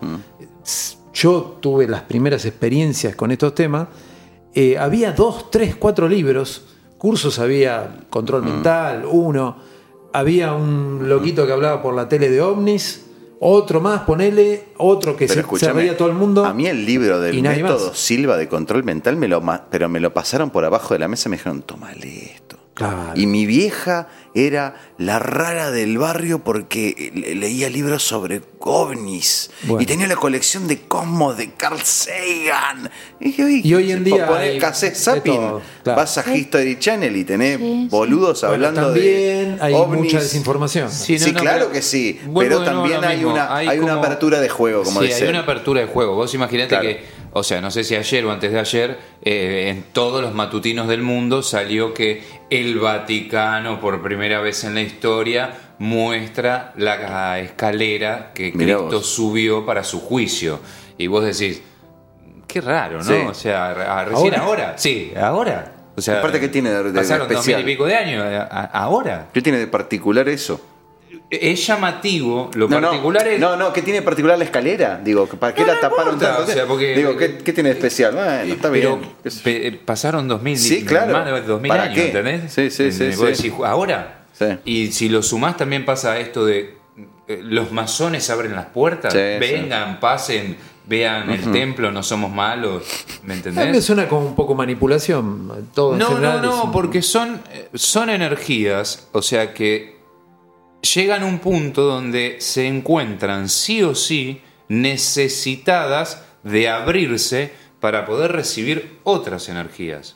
[0.63, 3.87] s- yo tuve las primeras experiencias con estos temas,
[4.53, 6.63] eh, había dos, tres, cuatro libros,
[6.97, 9.57] cursos había control mental, uno,
[10.13, 13.05] había un loquito que hablaba por la tele de ovnis,
[13.39, 16.45] otro más, ponele, otro que Pero se, reía todo el mundo.
[16.45, 17.35] A mí el libro del
[17.75, 17.93] método.
[17.93, 21.27] Silva de control mental, me lo, pero me lo pasaron por abajo de la mesa
[21.27, 22.57] y me dijeron, tómale esto.
[22.75, 23.13] Claro.
[23.15, 29.49] Y mi vieja era la rara del barrio porque le- leía libros sobre ovnis.
[29.63, 29.81] Bueno.
[29.81, 32.91] Y tenía la colección de Cosmos de Carl Sagan.
[33.21, 35.97] Y, dije, "Uy, Y hoy en día Ponés cassette todo, claro.
[35.97, 40.01] vas a History Channel y tenés Sí, boludos Bueno, hablando también de hay ovnis.
[40.03, 40.91] mucha desinformación.
[40.91, 42.19] Sí, Sí, no, no, claro pero que sí.
[42.37, 45.23] Pero también hay una, hay una como- apertura de juego, como sí, dice.
[45.23, 46.15] hay una apertura de juego.
[46.15, 46.83] Vos imaginate Claro.
[46.89, 47.05] que,
[47.37, 50.87] o sea, no sé si ayer o antes de ayer, eh, en todos los matutinos
[50.87, 58.31] del mundo salió que el Vaticano, por primera vez en la historia, muestra la escalera
[58.33, 59.05] que Mirá Cristo vos.
[59.05, 60.61] subió para su juicio.
[60.97, 61.61] Y vos decís,
[62.47, 63.03] qué raro, ¿no?
[63.03, 63.13] Sí.
[63.27, 63.73] O sea,
[64.05, 64.45] recién ¿Ahora?
[64.45, 64.73] ahora.
[64.77, 65.71] Sí, ahora.
[65.97, 67.61] O sea, Aparte, ¿qué tiene de- de pasaron dos mil especial?
[67.61, 68.25] y pico de años,
[68.71, 69.27] ahora.
[69.33, 70.59] ¿Qué tiene de particular eso?
[71.29, 73.39] Es llamativo, lo no, particular no, es...
[73.39, 75.01] no, no, ¿qué tiene particular la escalera?
[75.03, 76.43] Digo, ¿para qué No, la no taparon tanto?
[76.43, 78.13] o sea, porque- Digo, ¿qué, qué tiene de especial?
[78.13, 79.09] Bueno, está Pero bien.
[79.43, 81.11] pe- pasaron 2000, Sí, claro.
[81.13, 82.07] más de 2000 ¿Para años, qué?
[82.07, 82.53] ¿entendés?
[82.53, 83.43] Sí, sí, sí, Eh, vos sí.
[83.49, 84.25] decís, ahora.
[84.33, 84.45] Sí.
[84.65, 86.77] Y si lo sumás también pasa esto de
[87.27, 92.83] eh, los masones abren las puertas, Sí, vengan, pasen, vean el templo, no somos malos,
[93.23, 93.83] ¿me A mí me entendés?
[93.83, 95.69] suena como un poco manipulación.
[95.73, 99.94] Todo en No, no, no, un- porque son, eh, son energías, o sea que
[100.85, 108.31] llegan a un punto donde se encuentran sí o sí necesitadas de abrirse para poder
[108.31, 110.15] recibir otras energías.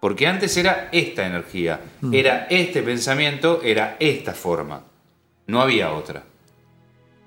[0.00, 1.80] Porque antes era esta energía,
[2.12, 4.84] era este pensamiento, era esta forma.
[5.46, 6.24] No había otra.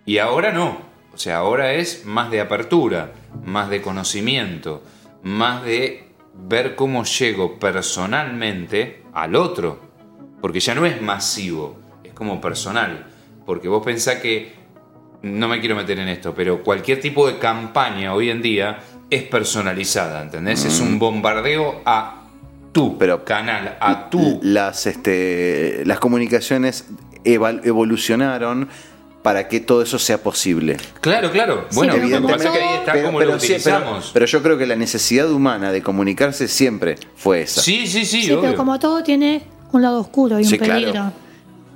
[0.05, 0.81] Y ahora no.
[1.13, 3.11] O sea, ahora es más de apertura,
[3.43, 4.83] más de conocimiento,
[5.23, 9.79] más de ver cómo llego personalmente al otro.
[10.39, 11.79] Porque ya no es masivo,
[12.17, 13.05] como personal.
[13.45, 14.53] Porque vos pensás que,
[15.21, 19.23] no me quiero meter en esto, pero cualquier tipo de campaña hoy en día es
[19.23, 20.65] personalizada, ¿entendés?
[20.65, 22.23] Es un bombardeo a
[22.73, 24.39] tu Pero- canal, a tu...
[24.43, 26.85] Las, este, las comunicaciones
[27.63, 28.67] evolucionaron
[29.23, 30.77] para que todo eso sea posible.
[31.01, 31.65] Claro, claro.
[31.69, 33.39] Sí, Bueno, pero lo que como pasa es que ahí está Pero, como pero lo
[33.39, 34.11] sí, pero- utilizamos.
[34.13, 37.61] pero yo creo que la necesidad humana de comunicarse siempre fue esa.
[37.61, 38.41] sí, sí, sí, Sí, obvio.
[38.41, 39.43] pero como todo tiene
[39.73, 41.11] un lado oscuro y un Sí, claro.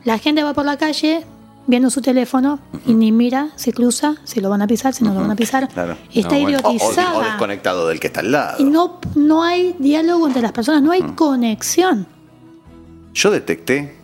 [0.04, 1.26] La gente va por la calle
[1.68, 5.14] viendo su teléfono y ni mira si cruza, si lo van a pisar, si no
[5.14, 5.68] lo van a pisar.
[5.70, 5.96] Claro.
[6.14, 6.60] Está No, bueno.
[6.64, 7.18] O- o- idiotizada.
[7.18, 8.56] o desconectado del que está al lado.
[8.60, 12.08] y no, no hay diálogo entre las personas, no hay conexión.
[13.14, 13.96] Yo detecté,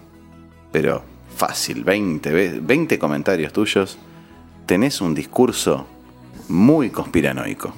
[0.72, 1.02] pero
[1.36, 3.98] fácil, 20, ve- 20 comentarios tuyos.
[4.68, 5.88] Tenés un discurso
[6.50, 7.74] muy conspiranoico.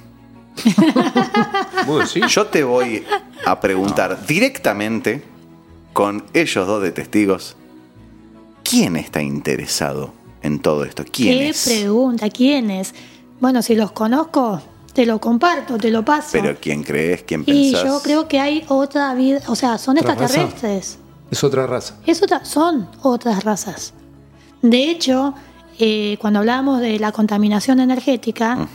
[2.27, 3.03] Yo te voy
[3.45, 5.23] a preguntar directamente
[5.93, 7.55] con ellos dos de testigos.
[8.69, 10.13] ¿Quién está interesado
[10.43, 11.03] en todo esto?
[11.11, 11.65] ¿Quién ¿Qué es?
[11.65, 12.29] pregunta?
[12.29, 12.93] ¿Quién es?
[13.39, 14.61] Bueno, si los conozco,
[14.93, 16.29] te lo comparto, te lo paso.
[16.33, 17.23] Pero ¿quién crees?
[17.23, 17.83] ¿Quién y pensás?
[17.85, 20.23] yo creo que hay otra vida, o sea, son ¿Otra raza?
[20.25, 20.99] extraterrestres.
[21.31, 21.95] Es otra raza.
[22.05, 23.93] Es otra, son otras razas.
[24.61, 25.33] De hecho,
[25.79, 28.67] eh, cuando hablábamos de la contaminación energética,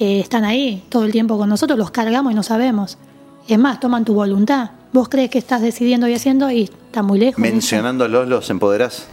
[0.00, 2.98] eh, están ahí todo el tiempo con nosotros, los cargamos y no sabemos.
[3.46, 4.70] Es más, toman tu voluntad.
[4.92, 7.38] Vos crees que estás decidiendo y haciendo y está muy lejos.
[7.38, 9.06] Mencionándolos los empoderás.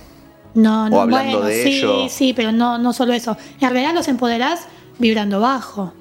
[0.56, 2.10] No, no, o hablando bueno, de sí, ello.
[2.10, 3.36] sí, pero no, no solo eso.
[3.60, 4.68] En realidad los empoderás
[5.00, 5.94] vibrando bajo.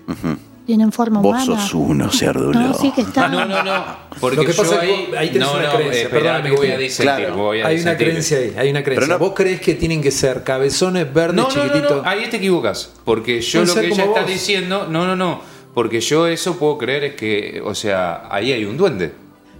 [0.67, 1.61] Tienen forma Vos humana.
[1.63, 2.61] sos uno, Cerdulo.
[2.61, 3.27] No, sí que está.
[3.29, 3.85] No, no, no.
[4.21, 6.21] Porque Lo que pasa yo es que ahí, ahí tenés no, una no, creencia, espera,
[6.23, 9.07] perdóname, que voy a disentir, Claro, voy a Hay una creencia ahí, hay una creencia.
[9.09, 12.03] Pero no- ¿Vos crees que tienen que ser cabezones verdes No, no, no, chiquititos?
[12.05, 12.93] no, ahí te equivocas.
[13.05, 14.29] Porque yo lo que ella está vos.
[14.31, 15.41] diciendo, no, no, no.
[15.75, 19.13] Porque yo eso puedo creer es que, o sea, ahí hay un duende.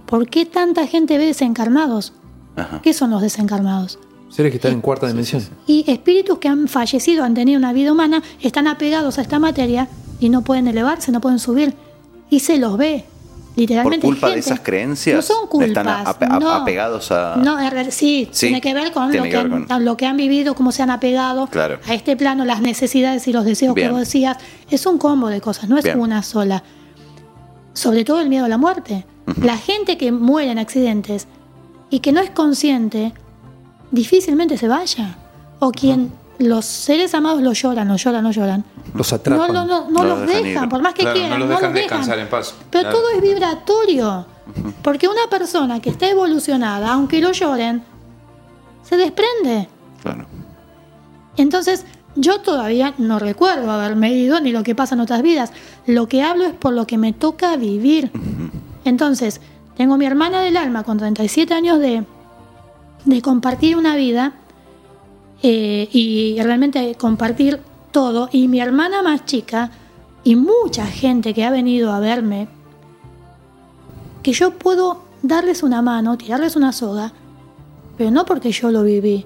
[0.05, 2.13] ¿Por qué tanta gente ve desencarnados?
[2.55, 2.79] Ajá.
[2.81, 3.99] ¿Qué son los desencarnados?
[4.33, 5.43] Seres que están en cuarta dimensión.
[5.67, 9.87] Y espíritus que han fallecido, han tenido una vida humana, están apegados a esta materia
[10.19, 11.73] y no pueden elevarse, no pueden subir.
[12.29, 13.05] Y se los ve.
[13.05, 14.07] Por Literalmente.
[14.07, 15.67] culpa de esas creencias No son culpas.
[15.67, 16.49] están a- a- no.
[16.51, 17.35] apegados a...
[17.35, 17.59] No,
[17.91, 20.07] sí, Sí, tiene que ver con, tiene lo, que que ver han, con- lo que
[20.07, 21.77] han vivido, cómo se han apegado Claro.
[21.87, 23.89] a este plano, las necesidades y los deseos Bien.
[23.89, 24.37] que vos decías.
[24.71, 25.99] Es un combo de cosas, no es Bien.
[25.99, 26.63] una sola.
[27.73, 29.05] Sobre todo el miedo a la muerte.
[29.41, 31.27] La gente que muere en accidentes
[31.91, 33.13] y que no es consciente,
[33.93, 35.15] difícilmente se vaya.
[35.59, 38.65] O quien los seres amados lo lloran, lo lloran, lo lloran.
[38.93, 39.53] Los No, atrapan.
[39.53, 41.39] no, no, no No los los dejan por más que Claro, quieran.
[41.39, 42.53] no los dejan descansar en paz.
[42.69, 42.97] Pero Claro.
[42.97, 44.25] todo es vibratorio.
[44.81, 47.83] Porque una persona que está evolucionada, aunque lo lloren,
[48.83, 49.69] se desprende.
[50.01, 50.25] Claro.
[51.37, 51.85] Entonces,
[52.15, 55.51] yo todavía no recuerdo haberme ido ni lo que pasa en otras vidas.
[55.87, 58.11] Lo que hablo es por lo que me toca vivir.
[58.85, 59.39] Entonces,
[59.77, 62.03] tengo mi hermana del alma con 37 años de,
[63.05, 64.33] de compartir una vida.
[65.45, 67.59] eh, y realmente compartir
[67.91, 68.29] todo.
[68.31, 69.71] Y mi hermana más chica
[70.23, 72.47] y mucha gente que ha venido a verme,
[74.23, 77.11] que yo puedo darles una mano, tirarles una soga,
[77.97, 79.25] pero no porque yo lo viví,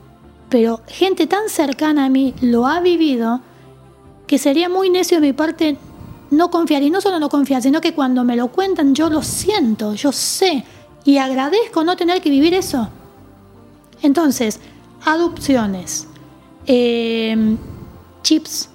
[0.50, 3.42] pero gente tan cercana a mí lo ha vivido
[4.26, 5.78] que sería muy necio de mi parte
[6.32, 6.82] no confiar.
[6.84, 10.12] Y no solo no confiar, sino que cuando me lo cuentan yo lo siento, yo
[10.12, 10.66] sé
[11.06, 12.90] y agradezco no tener que vivir eso.
[14.02, 14.60] Entonces,
[15.06, 16.08] adopciones,
[16.66, 17.58] eh,
[18.24, 18.70] chips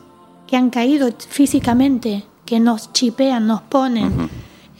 [0.47, 4.29] que han caído físicamente, que nos chipean, nos ponen.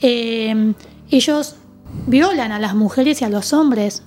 [0.01, 0.73] Eh,
[1.09, 1.55] ellos
[2.07, 4.03] violan a las mujeres y a los hombres.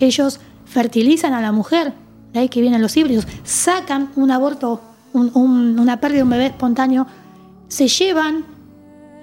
[0.00, 1.92] Ellos fertilizan a la mujer.
[2.32, 3.26] De ahí que vienen los híbridos.
[3.44, 4.80] Sacan un aborto,
[5.12, 7.06] un- un- una pérdida de un bebé espontáneo.
[7.68, 8.44] Se llevan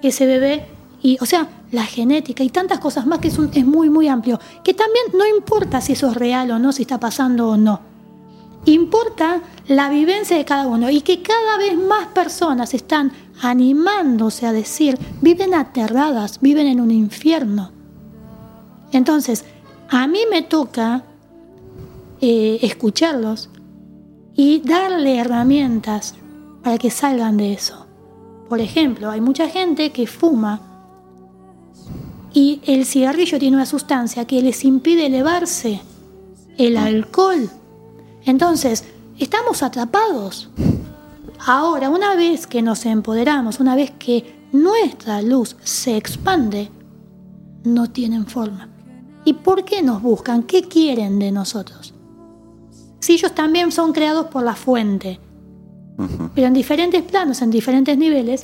[0.02, 0.66] ese bebé
[1.02, 4.38] y, o sea, la genética y tantas cosas más que es, es muy, muy amplio.
[4.62, 7.80] Que también no importa si eso es real o no, si está pasando o no.
[8.66, 13.12] Importa la vivencia de cada uno y que cada vez más personas están
[13.42, 17.72] animándose a decir, viven aterradas, viven en un infierno.
[18.92, 19.44] Entonces,
[19.90, 21.04] a mí me toca
[22.20, 23.50] eh, escucharlos
[24.34, 26.14] y darle herramientas
[26.62, 27.86] para que salgan de eso.
[28.48, 30.73] Por ejemplo, hay mucha gente que fuma
[32.34, 35.80] y el cigarrillo tiene una sustancia que les impide elevarse.
[36.58, 37.48] El alcohol.
[38.24, 38.84] Entonces,
[39.18, 40.50] estamos atrapados.
[41.46, 46.70] Ahora, una vez que nos empoderamos, una vez que nuestra luz se expande,
[47.62, 48.68] no tienen forma.
[49.24, 50.42] ¿Y por qué nos buscan?
[50.42, 51.94] ¿Qué quieren de nosotros?
[52.98, 55.20] Si ellos también son creados por la fuente,
[56.34, 58.42] pero en diferentes planos, en diferentes niveles,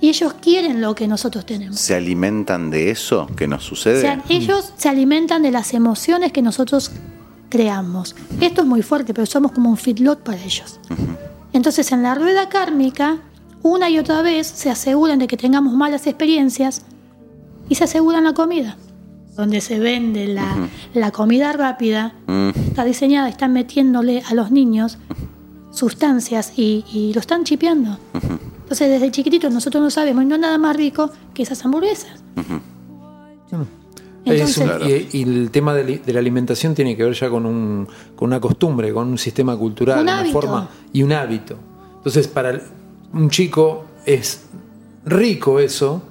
[0.00, 1.78] y ellos quieren lo que nosotros tenemos.
[1.78, 3.98] ¿Se alimentan de eso que nos sucede?
[3.98, 6.90] O sea, ellos se alimentan de las emociones que nosotros
[7.48, 8.14] creamos.
[8.40, 10.80] Esto es muy fuerte, pero somos como un feedlot para ellos.
[11.52, 13.18] Entonces, en la rueda kármica,
[13.62, 16.82] una y otra vez se aseguran de que tengamos malas experiencias
[17.68, 18.76] y se aseguran la comida.
[19.36, 24.98] Donde se vende la, la comida rápida, Mm, está diseñada, están metiéndole a los niños
[25.72, 27.98] sustancias y, y lo están chipeando.
[28.74, 32.20] Entonces, desde chiquititos nosotros no sabemos, y no hay nada más rico que esas hamburguesas.
[33.52, 33.68] Un-
[34.24, 34.66] Entonces,
[35.12, 38.40] y, y el tema de, la alimentación tiene que ver ya con, un, con una
[38.40, 40.40] costumbre, con un sistema cultural, Un una hábito.
[40.40, 41.56] forma y un hábito.
[41.98, 42.60] Entonces, para
[43.12, 44.46] un chico es
[45.04, 46.02] rico eso.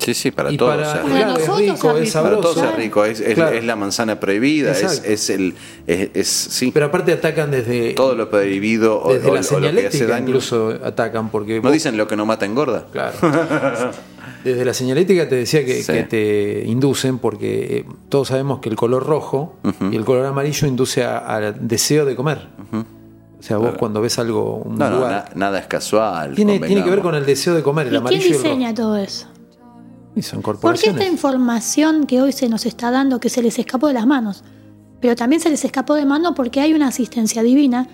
[0.00, 0.74] Sí, sí, para y todos.
[0.76, 1.88] para, o sea, Para claro, es rico, es es rico.
[1.94, 2.40] para sabroso.
[2.40, 3.56] todos es rico, es, es- Claro.
[3.56, 5.54] es la manzana prohibida, es, es el.
[5.86, 9.42] Es, es- sí, Pero aparte atacan desde, todo lo prohibido o, desde o- la o
[9.42, 10.26] lo que hace señalética, daño.
[10.28, 12.86] incluso atacan porque No vos- dicen lo que no mata engorda.
[12.90, 13.16] Claro.
[14.44, 15.92] Desde la señalética te decía que, Sí.
[15.92, 19.56] que te inducen porque eh, todos sabemos que el color rojo
[19.92, 22.46] y el color amarillo induce a- al deseo de comer.
[22.72, 26.34] O sea, vos cuando ves algo, un No, no, lugar, na- nada es casual.
[26.34, 28.36] tiene, tiene que ver con el deseo de comer, el ¿y quién amarillo y el
[28.36, 28.82] diseña rojo.
[28.82, 29.26] todo eso?
[30.14, 33.86] Y son Porque esta información que hoy se nos está dando, que se les escapó
[33.86, 34.42] de las manos,
[35.00, 37.88] pero también se les escapó de mano porque hay una asistencia divina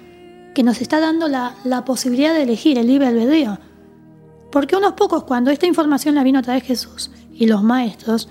[0.54, 3.58] que nos está dando la, la posibilidad de elegir el libre albedrío.
[4.50, 8.28] Porque unos pocos, cuando esta información la vino a través de Jesús y los maestros,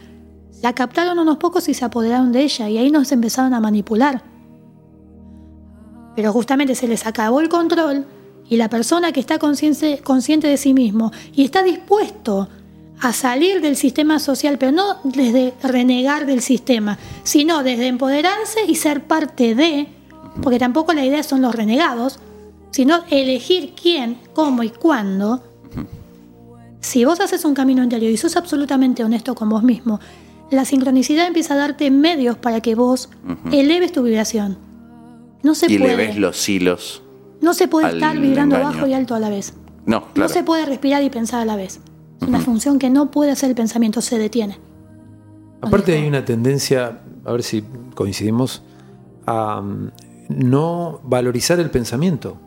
[0.64, 4.24] la captaron unos pocos y se apoderaron de ella y ahí nos empezaron a manipular.
[6.16, 8.08] Pero justamente se les acabó el control
[8.50, 12.50] y la persona que está consciente, consciente de sí mismo y está dispuesto
[13.02, 18.76] a salir del sistema social, pero no desde renegar del sistema, sino desde empoderarse y
[18.76, 19.88] ser parte de,
[20.42, 22.20] porque tampoco la idea son los renegados,
[22.72, 25.44] sino elegir quién, cómo y cuándo.
[26.82, 30.00] Si vos haces un camino interior y sos absolutamente honesto con vos mismo,
[30.52, 33.10] la sincronicidad empieza a darte medios para que vos
[33.52, 34.58] eleves tu vibración.
[35.42, 35.96] No se Y puede.
[35.98, 37.02] le ves los hilos.
[37.42, 38.74] No se puede estar vibrando engaño.
[38.76, 39.54] bajo y alto a la vez.
[39.86, 40.34] No, No claro.
[40.34, 41.80] se puede respirar y pensar a la vez.
[42.28, 44.60] Una función que no puede hacer el pensamiento, se detiene.
[45.62, 46.04] Aparte Dijo.
[46.04, 47.64] hay una tendencia, a ver si
[47.96, 48.62] coincidimos,
[49.26, 49.92] a mm,
[50.30, 52.38] no valorizar el pensamiento.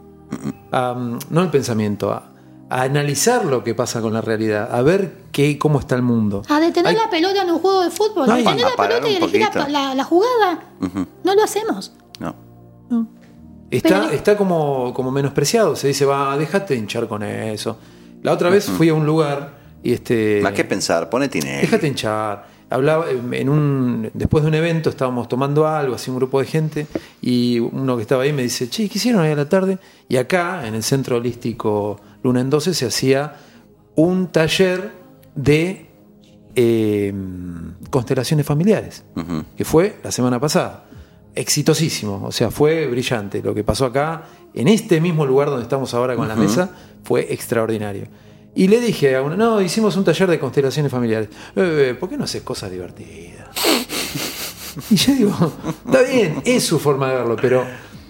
[0.72, 2.30] A, mm, no el pensamiento, a,
[2.70, 6.42] a analizar lo que pasa con la realidad, a ver qué, cómo está el mundo.
[6.48, 8.76] A detener Hay- la pelota en un juego de fútbol, No, a detener a la
[8.76, 10.60] pelota y elegir la, la- la jugada.
[11.24, 11.92] No lo hacemos.
[12.20, 12.34] No.
[13.70, 17.76] Está, Pero- está como, como menospreciado, se dice, va, déjate hinchar con eso.
[18.22, 20.40] La otra vez fui a un lugar y este...
[20.42, 21.62] Más que pensar, ponete Tinelli.
[21.62, 22.46] Déjate hinchar.
[22.70, 26.86] Hablaba en un después de un evento estábamos tomando algo, así un grupo de gente
[27.22, 30.16] y uno que estaba ahí me dice, "Che, ¿qué hicieron hoy a la tarde?" Y
[30.16, 33.36] acá en el Centro Holístico Luna en 12 se hacía
[33.94, 34.92] un taller
[35.34, 35.86] de
[36.56, 37.14] eh,
[37.90, 39.04] constelaciones familiares,
[39.56, 40.84] que fue la semana pasada.
[41.34, 43.40] exitosísimo, o sea, fue brillante.
[43.42, 44.24] Lo que pasó acá,
[44.54, 46.70] en este mismo lugar donde estamos ahora con la mesa,
[47.04, 48.08] fue extraordinario.
[48.58, 51.28] Y le dije a uno, no, hicimos un taller de constelaciones familiares.
[51.54, 53.46] "Eh, ¿Por qué no haces cosas divertidas?
[54.90, 55.52] y yo digo,
[55.86, 57.64] está bien, es su forma de verlo, pero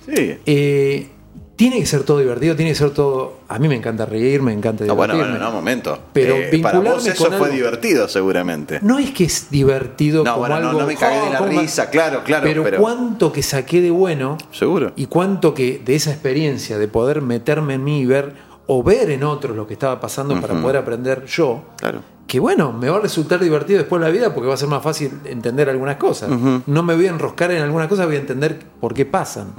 [0.06, 0.36] Sí.
[0.46, 1.08] eh,
[1.54, 3.40] tiene que ser todo divertido, tiene que ser todo...
[3.48, 5.38] A mí me encanta reír, me encanta No, bueno, divertirme.
[5.40, 5.98] bueno, no, momento.
[6.14, 8.78] Pero Eh, para vos eso fue algo- divertido, seguramente.
[8.80, 10.80] No es que es divertido No, como bueno, no, algo...
[10.80, 14.38] no me cagué de la risa, claro, claro, Pero, pero- cuánto que saqué de bueno
[14.52, 14.92] Seguro.
[14.96, 19.10] y cuánto que de esa experiencia de poder meterme en mí y ver o ver
[19.10, 22.00] en otros lo que estaba pasando para poder aprender yo, Claro.
[22.26, 24.82] que bueno, me va a resultar divertido después la vida porque va a ser más
[24.82, 26.28] fácil entender algunas cosas.
[26.66, 29.54] No me voy a enroscar en algunas cosas, voy a entender por qué pasan.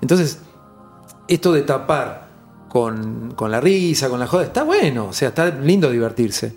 [0.00, 0.38] Entonces,
[1.28, 2.28] esto de tapar
[2.68, 6.54] con, con la risa, con la joda, está bueno, o sea, está lindo divertirse.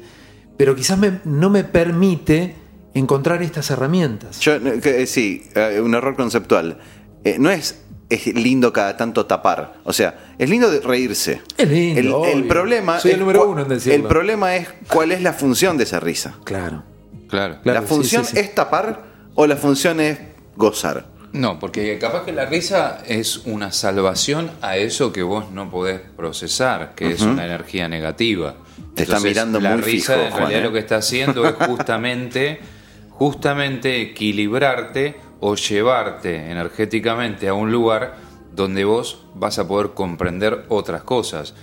[0.58, 2.56] Pero quizás me- no me permite
[2.93, 4.39] encontrar estas herramientas.
[4.39, 6.78] Yo, eh, que, eh, sí, eh, un error conceptual.
[7.24, 9.76] Eh, no es, es lindo cada tanto tapar.
[9.84, 11.41] O sea, es lindo de reírse.
[11.58, 13.95] Es lindo, El, problema Soy el es número uno en decirlo.
[13.95, 16.36] El problema es cuál es la función de esa risa.
[16.43, 16.84] Claro.
[17.28, 17.58] Claro.
[17.64, 18.39] ¿La función sí, sí.
[18.39, 19.03] es tapar
[19.34, 20.20] o la función es
[20.56, 21.16] gozar?
[21.34, 25.99] No, porque capaz que la risa es una salvación a eso que vos no podés
[26.16, 28.56] procesar, que es una energía negativa.
[28.93, 30.64] Te está mirando la muy risa fijo, en Juan, realidad ¿eh?
[30.64, 32.60] lo que está haciendo es justamente,
[33.10, 38.16] justamente equilibrarte o llevarte energéticamente a un lugar
[38.54, 41.54] donde vos vas a poder comprender otras cosas.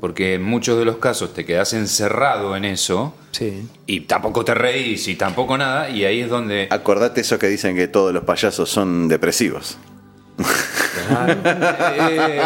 [0.00, 3.66] Porque en muchos de los casos te quedás encerrado en eso Sí.
[3.86, 7.74] y tampoco te reís y tampoco nada, y ahí es donde Acordate eso que dicen
[7.76, 9.78] que todos los payasos son depresivos.
[11.08, 12.40] Eh,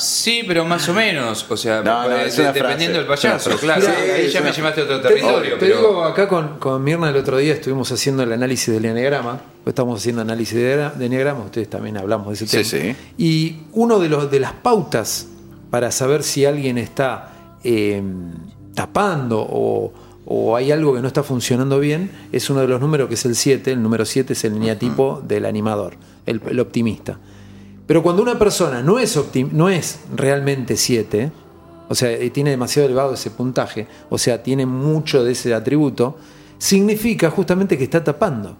[0.00, 1.46] sí, pero más o menos.
[1.48, 3.82] O sea, No, no, es una dependiendo del payaso, claro.
[3.82, 5.50] Sí, ahí ya me llevaste a otro Te, territorio.
[5.54, 8.84] te pero digo, acá con, con Mirna el otro día estuvimos haciendo el análisis del
[8.84, 9.40] eneagrama.
[9.66, 12.94] Estamos haciendo análisis de, de ustedes también hablamos de ese Sí, tema.
[12.94, 12.96] sí.
[13.18, 15.26] Y uno de, los, de las pautas
[15.70, 18.02] para saber si alguien está eh,
[18.74, 19.92] tapando o,
[20.24, 23.24] o hay algo que no está funcionando bien es uno de los números que es
[23.26, 23.72] el 7.
[23.72, 25.94] El número 7 es el eneatipo del animador,
[26.26, 27.18] el, el optimista.
[27.86, 31.30] Pero cuando una persona no es, optim- no es realmente 7,
[31.88, 36.16] o sea, eh, tiene demasiado elevado ese puntaje, o sea, tiene mucho de ese atributo,
[36.56, 38.56] significa justamente que está tapando.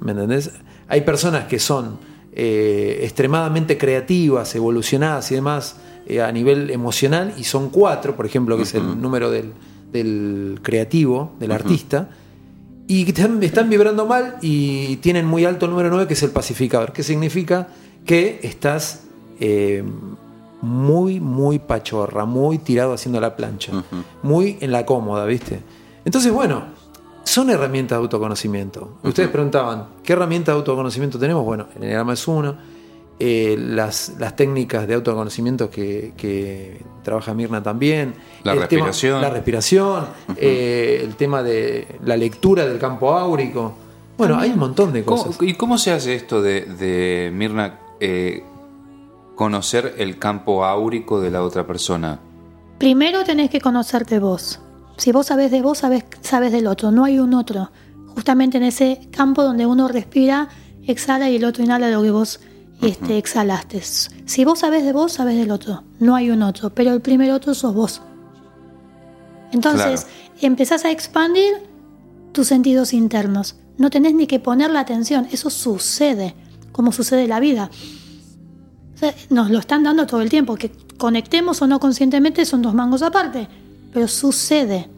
[0.00, 0.52] ¿Me entendés?
[0.88, 1.98] Hay personas que son
[2.34, 5.76] eh, extremadamente creativas, evolucionadas y demás
[6.06, 9.52] eh, a nivel emocional, y son cuatro, por ejemplo, que es el número del,
[9.92, 12.08] del creativo, del artista,
[12.86, 16.92] y están vibrando mal y tienen muy alto el número 9, que es el pacificador,
[16.92, 17.68] que significa
[18.04, 19.04] que estás
[19.40, 19.82] eh,
[20.60, 23.72] muy, muy pachorra, muy tirado haciendo la plancha,
[24.22, 25.60] muy en la cómoda, ¿viste?
[26.04, 26.64] Entonces, bueno,
[27.24, 28.98] son herramientas de autoconocimiento.
[29.02, 31.44] Ustedes preguntaban, ¿qué herramientas de autoconocimiento tenemos?
[31.44, 32.56] Bueno, el enneagrama es uno.
[33.18, 38.14] eh, las, las técnicas de autoconocimiento que, que trabaja Mirna también.
[38.42, 39.20] La El tema- respiración.
[39.22, 40.06] la respiración,
[40.36, 43.74] eh, el tema de la lectura del campo áurico.
[44.18, 45.40] Bueno, hay un montón de ¿Cómo- cosas.
[45.42, 48.42] ¿y cómo se hace esto de, de Mirna, eh,
[49.36, 52.18] conocer el campo áurico de la otra persona?
[52.78, 54.60] Primero tenés que conocerte vos.
[54.96, 56.90] Si vos sabés de vos, sabés, sabés del otro.
[56.90, 57.70] No hay un otro.
[58.14, 60.48] Justamente en ese campo donde uno respira,
[60.86, 62.40] exhala y el otro inhala lo que vos
[62.82, 63.80] este, exhalaste.
[63.80, 65.84] Si vos sabés de vos, sabés del otro.
[66.00, 66.70] No hay un otro.
[66.70, 68.02] Pero el primer otro sos vos.
[69.52, 70.06] Entonces,
[70.40, 71.52] empezás a expandir
[72.32, 73.56] tus sentidos internos.
[73.78, 75.28] No tenés ni que poner la atención.
[75.30, 76.34] Eso sucede,
[76.72, 77.70] como sucede en la vida.
[78.94, 80.56] O sea, nos lo están dando todo el tiempo.
[80.56, 83.48] Que conectemos o no conscientemente son dos mangos aparte.
[83.92, 84.88] Pero sucede.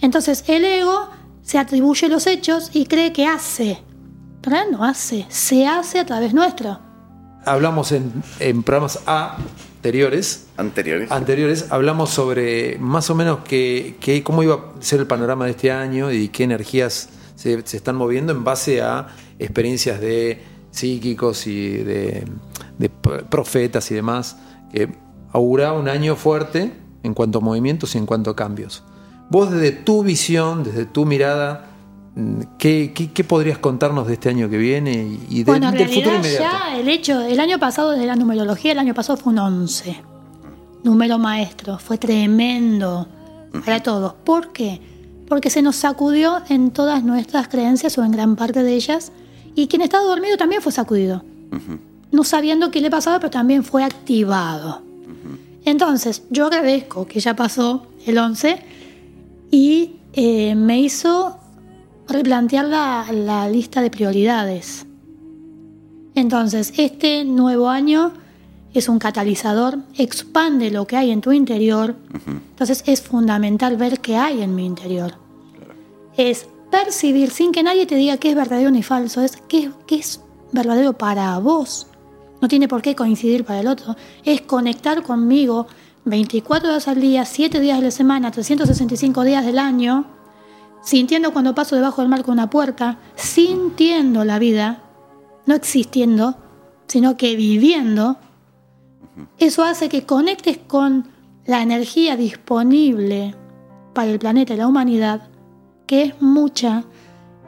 [0.00, 1.08] Entonces el ego
[1.42, 3.78] se atribuye los hechos y cree que hace.
[4.42, 5.24] Pero él no hace.
[5.28, 6.78] Se hace a través nuestro.
[7.44, 11.10] Hablamos en, en programas anteriores, Anteriores.
[11.12, 15.52] anteriores, hablamos sobre más o menos que, que- cómo iba a ser el panorama de
[15.52, 19.08] este año y qué energías se, se están moviendo en base a
[19.38, 20.42] experiencias de
[20.72, 22.24] psíquicos y de,
[22.78, 24.36] de profetas y demás,
[24.72, 24.88] que
[25.32, 26.72] auguraba un año fuerte
[27.06, 28.82] en cuanto a movimientos y en cuanto a cambios.
[29.30, 31.66] Vos desde tu visión, desde tu mirada,
[32.14, 35.74] mm, ¿qué, qué- qué podrías contarnos de este año que viene y, de- bueno, en
[35.74, 36.56] del futuro realidad inmediato?
[36.68, 39.96] ya el hecho, el año pasado desde la numerología, el año pasado fue un 11.
[40.84, 41.78] Número maestro.
[41.78, 43.08] Fue tremendo
[43.64, 44.12] para todos.
[44.24, 44.80] ¿Por qué?
[45.28, 49.10] Porque se nos sacudió en todas nuestras creencias o en gran parte de ellas.
[49.56, 51.24] Y quien estaba dormido también fue sacudido.
[52.12, 54.82] No sabiendo qué le pasaba, pero también fue activado.
[55.66, 58.62] Entonces, yo agradezco que ya pasó el 11
[59.50, 61.38] y eh, me hizo
[62.08, 64.86] replantear la, la lista de prioridades.
[66.14, 68.12] Entonces, este nuevo año
[68.74, 71.96] es un catalizador, expande lo que hay en tu interior.
[72.50, 75.14] Entonces, es fundamental ver qué hay en mi interior.
[76.16, 79.96] Es percibir sin que nadie te diga qué es verdadero ni falso, es qué, qué
[79.96, 80.20] es
[80.52, 81.88] verdadero para vos.
[82.46, 83.96] No tiene por qué coincidir para el otro.
[84.22, 85.66] Es conectar conmigo
[86.04, 90.04] 24 horas al día, 7 días de la semana, 365 días del año,
[90.80, 94.84] sintiendo cuando paso debajo del mar con una puerta, sintiendo la vida,
[95.46, 96.36] no existiendo,
[96.86, 98.16] sino que viviendo.
[99.38, 101.08] Eso hace que conectes con
[101.46, 103.34] la energía disponible
[103.92, 105.30] para el planeta y la humanidad,
[105.88, 106.84] que es mucha,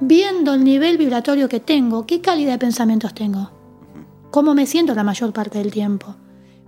[0.00, 3.57] viendo el nivel vibratorio que tengo, qué calidad de pensamientos tengo,
[4.30, 6.16] cómo me siento la mayor parte del tiempo.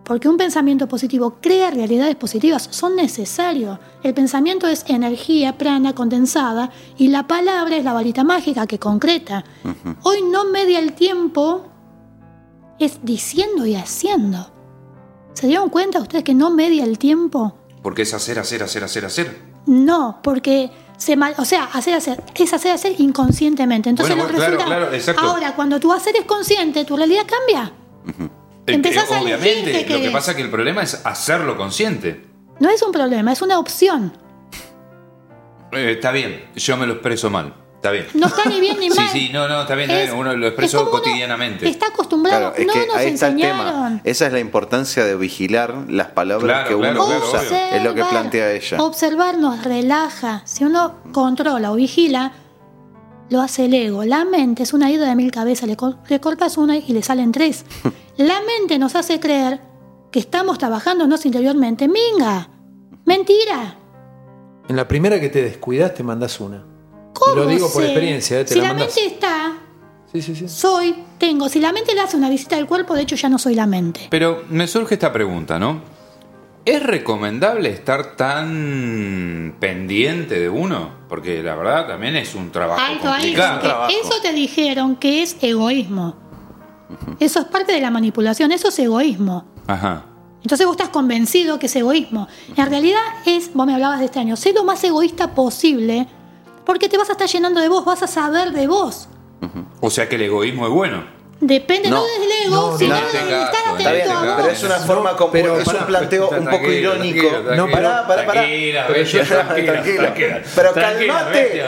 [0.04, 3.78] Porque un pensamiento positivo crea realidades positivas, son necesarios.
[4.02, 9.44] El pensamiento es energía prana condensada y la palabra es la varita mágica que concreta.
[10.02, 11.64] Hoy no media el tiempo,
[12.78, 14.50] es diciendo y haciendo.
[15.34, 17.56] ¿Se dieron cuenta ustedes que no media el tiempo?
[17.82, 19.38] Porque es hacer, hacer, hacer, hacer, hacer.
[19.66, 20.70] No, porque
[21.00, 23.88] se mal, o sea, hacer, hacer, es hacer, hacer inconscientemente.
[23.88, 25.22] Entonces Bueno, claro, claro, exacto.
[25.22, 27.72] Ahora, cuando tu hacer es consciente, tu realidad cambia.
[28.66, 32.26] Empezás Eh, a Obviamente, qué lo que pasa es que el problema es hacerlo consciente.
[32.58, 34.12] No es un problema, es una opción.
[35.72, 37.54] Eh, está bien, yo me lo expreso mal.
[37.80, 38.06] Está bien.
[38.12, 39.08] No está ni bien ni Sí, mal.
[39.08, 41.66] sí, no, no, está bien, está Es- bien, uno lo es uno cotidianamente.
[41.66, 43.66] Está acostumbrado, Claro, es no que nos ahí está el enseñaron.
[43.66, 44.00] tema.
[44.04, 47.76] Esa es la importancia de vigilar las palabras Claro, que uno claro, usa.
[47.76, 48.82] Es lo que plantea ella.
[48.82, 50.42] Observar nos relaja.
[50.44, 52.32] Si uno controla o vigila,
[53.30, 54.04] lo hace el ego.
[54.04, 55.66] La mente es una ida de mil cabezas.
[55.66, 55.76] Le,
[56.08, 57.64] le cortas una y le salen tres.
[58.18, 59.58] La mente nos hace creer
[60.10, 61.88] que estamos trabajándonos interiormente.
[61.88, 62.50] ¡Minga!
[63.06, 63.78] ¡Mentira!
[64.68, 66.66] En la primera que te descuidas te mandas una.
[67.12, 68.44] ¿Cómo Lo digo por experiencia, ¿eh?
[68.44, 69.52] te si la mente está,
[70.12, 70.48] Sí, sí, sí.
[70.48, 71.48] soy, tengo.
[71.48, 73.66] Si la mente le hace una visita al cuerpo, de hecho ya no soy la
[73.66, 74.08] mente.
[74.10, 75.80] Pero me surge esta pregunta, ¿no?
[76.64, 80.90] ¿Es recomendable estar tan pendiente de uno?
[81.08, 83.52] Porque la verdad también es un trabajo Alto ahí, complicado.
[83.54, 83.92] porque Trabajo.
[84.02, 86.16] eso te dijeron que es egoísmo.
[87.20, 89.44] Eso es parte de la manipulación, eso es egoísmo.
[89.66, 90.04] Ajá.
[90.42, 92.26] Entonces vos estás convencido que es egoísmo.
[92.56, 96.08] En realidad es, vos me hablabas de este año, sé lo más egoísta posible,
[96.64, 99.08] porque te vas a estar llenando de vos, vas a saber de vos.
[99.80, 101.20] O sea que el egoísmo es bueno.
[101.42, 102.02] Depende no, No.
[102.04, 104.34] desde el ego, No, sino no, de estar caso, Está bien, atento a vos.
[104.36, 107.28] pero es una forma como pero es un planteo un poco Tranquilo, irónico.
[107.28, 108.40] tranquilo, No, pará, pará, pará.
[108.42, 109.96] Tranquila, tranquila, tranquila.
[110.02, 110.42] tranquila.
[110.54, 111.64] Pero calmate.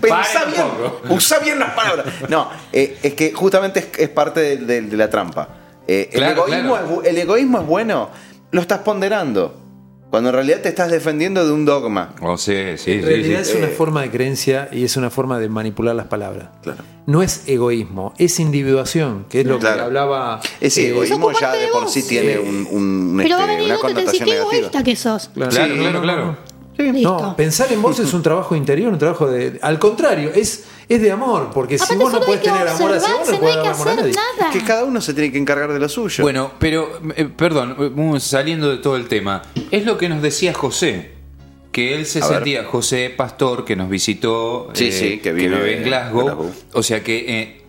[0.00, 0.64] Pensá bien.
[1.10, 2.06] Usa bien las palabras.
[2.30, 5.46] No, eh, es que justamente es, es parte de, de- de la trampa.
[5.86, 6.86] Eh, el, egoísmo claro.
[6.86, 8.08] Es, bu- el egoísmo es bueno,
[8.50, 9.60] lo estás ponderando.
[10.12, 12.14] Cuando en realidad te estás defendiendo de un dogma.
[12.20, 13.52] O sea, sí, En sí, realidad sí.
[13.52, 16.48] es una forma de creencia y es una forma de manipular las palabras.
[16.62, 16.84] Claro.
[17.06, 19.76] No es egoísmo, es individuación, que es lo Claro.
[19.76, 20.40] que hablaba.
[20.60, 23.66] Ese eh, egoísmo ya de por sí tiene un, un- Pero va a este, venir
[23.70, 24.36] una otro y te negativa.
[24.36, 25.30] egoísta que sos.
[25.32, 26.36] Claro, Claro, claro,
[26.78, 26.92] no.
[26.92, 27.34] Listo.
[27.36, 29.58] Pensar en vos es un trabajo interior, un trabajo de.
[29.62, 33.28] Al contrario, es, es de amor, porque si vos no que tener amor hacia vos,
[33.28, 34.14] no hay dar amor a hacer nadie.
[34.38, 34.50] nada.
[34.52, 36.22] Que cada uno se tiene que encargar de lo suyo.
[36.24, 37.76] Bueno, pero, eh, perdón,
[38.20, 39.42] saliendo de todo el tema.
[39.70, 41.12] Es lo que nos decía José.
[41.70, 42.34] Que él se A ver.
[42.36, 46.50] sentía, José Pastor, que nos visitó, eh, Sí, sí, que vive en Glasgow.
[46.74, 47.61] O sea que eh,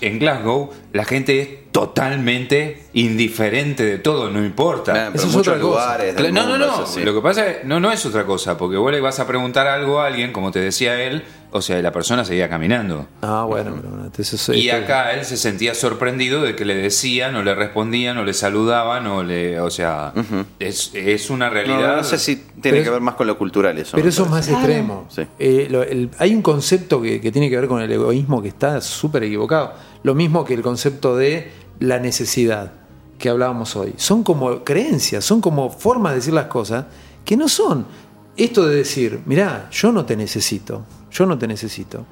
[0.00, 5.10] en Glasgow la gente es totalmente indiferente de todo, no importa.
[5.12, 5.96] Eso es otra cosa.
[5.96, 6.84] Claro, No, no, no.
[7.04, 9.66] Lo que pasa es, no, no es otra cosa, porque vos le vas a preguntar
[9.66, 11.24] algo a alguien, como te decía él,
[11.56, 13.06] o sea, la persona seguía caminando.
[13.22, 17.34] Ah, bueno, pero bueno, entonces, Y acá él se sentía sorprendido de que le decían,
[17.36, 19.60] o le respondían, o le saludaban, o le.
[19.60, 20.12] O sea,
[20.58, 21.96] es, es una realidad.
[21.96, 23.96] no sé si tiene Pero que ver más con lo cultural eso.
[23.96, 25.06] Pero eso es más extremo.
[25.10, 25.22] Sí.
[25.38, 28.48] Eh, lo- el- hay un concepto que, que tiene que ver con el egoísmo que
[28.48, 29.72] está súper equivocado.
[30.02, 31.50] Lo mismo que el concepto de
[31.80, 32.72] la necesidad
[33.18, 33.94] que hablábamos hoy.
[33.96, 36.84] Son como creencias, son como formas de decir las cosas
[37.24, 37.86] que no son.
[38.36, 40.84] Esto de decir, mirá, yo no te necesito,
[41.16, 42.04] yo no te necesito.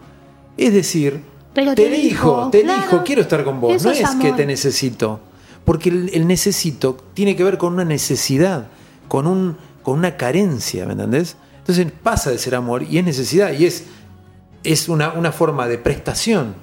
[0.56, 2.80] Es decir, Pero te elijo, te claro.
[2.82, 3.82] elijo, quiero estar con vos.
[3.84, 5.20] No es que te necesito.
[5.64, 8.66] Porque el, el necesito tiene que ver con una necesidad,
[9.08, 11.36] con, un, con una carencia, ¿me entendés?
[11.58, 13.84] Entonces pasa de ser amor y es necesidad y es,
[14.62, 16.54] es una, una forma de prestación.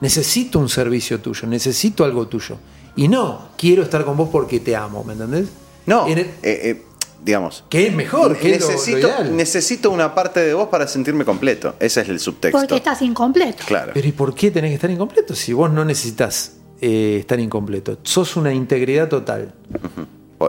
[0.00, 2.56] Necesito un servicio tuyo, necesito algo tuyo.
[2.94, 5.48] Y no, quiero estar con vos porque te amo, ¿me entendés?
[5.86, 6.85] No, En el- eh, eh,
[7.24, 7.64] digamos.
[7.68, 11.24] que es mejor, que es lo- lo necesito, necesito una parte de vos para sentirme
[11.24, 11.74] completo.
[11.80, 12.58] Ese es el subtexto.
[12.58, 13.64] Porque estás incompleto.
[13.66, 13.92] Claro.
[13.94, 17.98] Pero ¿y por qué tenés que estar incompleto si vos no necesitas eh, estar incompleto?
[18.02, 19.54] Sos una integridad total.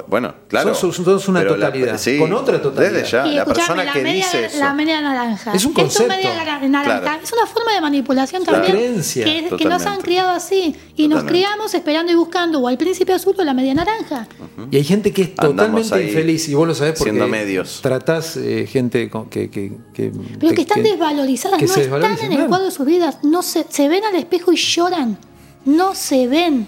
[0.08, 0.76] Bueno, claro.
[0.76, 2.92] Sos- sos una la- totalidad, con otra totalidad.
[2.94, 4.58] Desde ya, Y la escuchame, persona la que media, dice eso.
[4.60, 5.54] la media naranja.
[5.54, 6.14] Es un Esto concepto.
[6.16, 7.20] media nar- naranja Claro.
[7.24, 8.64] es una forma de manipulación Claro.
[8.66, 8.86] también.
[8.88, 9.24] Creencia.
[9.26, 10.76] Que, que nos han criado así.
[10.98, 14.28] Y nos criamos esperando y buscando o al príncipe azul o la media naranja.
[14.72, 17.80] Y hay gente que es Andamos totalmente infeliz, y vos lo sabés porque siendo medios.
[17.82, 21.84] tratás eh, gente con- que, que, que- Pero que están que- desvalorizadas, que no se
[21.84, 23.20] están en el cuadro de sus vidas.
[23.24, 25.18] No se, se ven al espejo y lloran.
[25.66, 26.68] No se ven.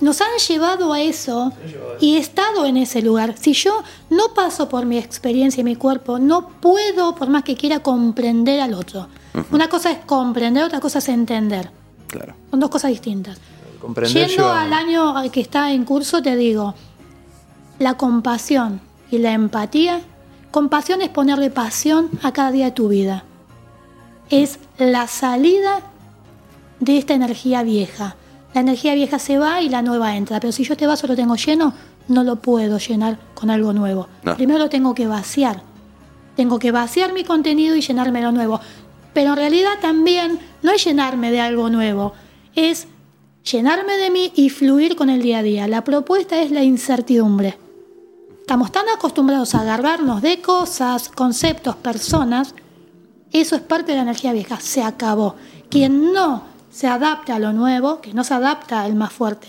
[0.00, 1.52] Nos han llevado a eso
[2.00, 3.34] y he estado en ese lugar.
[3.38, 7.56] Si yo no paso por mi experiencia y mi cuerpo, no puedo, por más que
[7.56, 9.08] quiera, comprender al otro.
[9.50, 11.70] Una cosa es comprender, otra cosa es entender.
[12.08, 12.34] Claro.
[12.50, 13.38] Son dos cosas distintas.
[13.80, 16.74] Comprender Yendo yo- al año que está en curso, te digo,
[17.78, 20.02] la compasión y la empatía.
[20.50, 23.24] Compasión es ponerle pasión a cada día de tu vida.
[24.28, 25.80] Es la salida
[26.80, 28.16] de esta energía vieja.
[28.54, 30.40] La energía vieja se va y la nueva entra.
[30.40, 31.72] Pero si yo este vaso lo tengo lleno,
[32.08, 34.08] no lo puedo llenar con algo nuevo.
[34.24, 34.36] No.
[34.36, 35.62] Primero lo tengo que vaciar.
[36.36, 38.60] Tengo que vaciar mi contenido y llenarme lo nuevo.
[39.12, 42.12] Pero en realidad también no es llenarme de algo nuevo,
[42.54, 42.86] es
[43.44, 45.68] llenarme de mí y fluir con el día a día.
[45.68, 47.58] La propuesta es la incertidumbre.
[48.40, 52.54] Estamos tan acostumbrados a agarrarnos de cosas, conceptos, personas.
[53.32, 54.58] Eso es parte de la energía vieja.
[54.60, 55.36] Se acabó.
[55.68, 59.48] Quien no se adapta a lo nuevo, que no se adapta al más fuerte.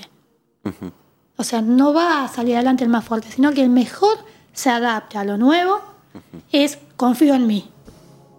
[1.38, 4.18] O sea, no va a salir adelante el más fuerte, sino que el mejor
[4.54, 5.82] se adapta a lo nuevo
[6.52, 7.70] es confío en mí.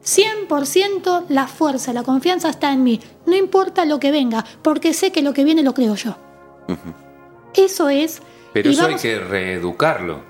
[0.04, 3.00] 100% la fuerza, la confianza está en mí.
[3.26, 6.16] No importa lo que venga, porque sé que lo que viene lo creo yo.
[7.54, 8.20] Eso es.
[8.52, 10.20] Pero eso hay que reeducarlo.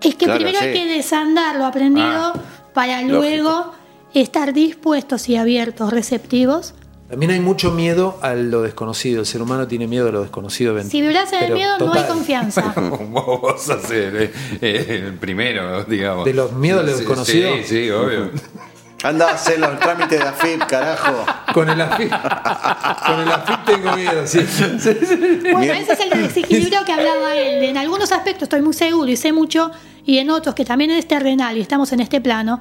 [0.00, 2.34] Es que Claro, primero hay que desandar lo aprendido Ah,
[2.72, 3.72] para luego
[4.14, 6.74] estar dispuestos y abiertos, receptivos.
[7.12, 9.20] También hay mucho miedo a lo desconocido.
[9.20, 10.82] El ser humano tiene miedo a lo desconocido.
[10.82, 12.72] Si vibras en el miedo, no hay confianza.
[13.10, 14.32] Vos vas a ser eh,
[14.62, 16.24] eh, el primero, digamos.
[16.24, 17.50] ¿De los miedos a lo desconocido?
[17.56, 18.30] Sí, sí, obvio.
[19.02, 21.26] Anda a hacer los trámites de AFIP, carajo.
[21.52, 22.08] Con el AFIP.
[22.08, 24.38] Con el AFIP tengo miedo, sí.
[25.52, 27.64] Bueno, ese es el desequilibrio que hablaba él.
[27.64, 29.70] En algunos aspectos estoy muy seguro y sé mucho,
[30.06, 32.58] y en otros que también es terrenal y estamos en este plano,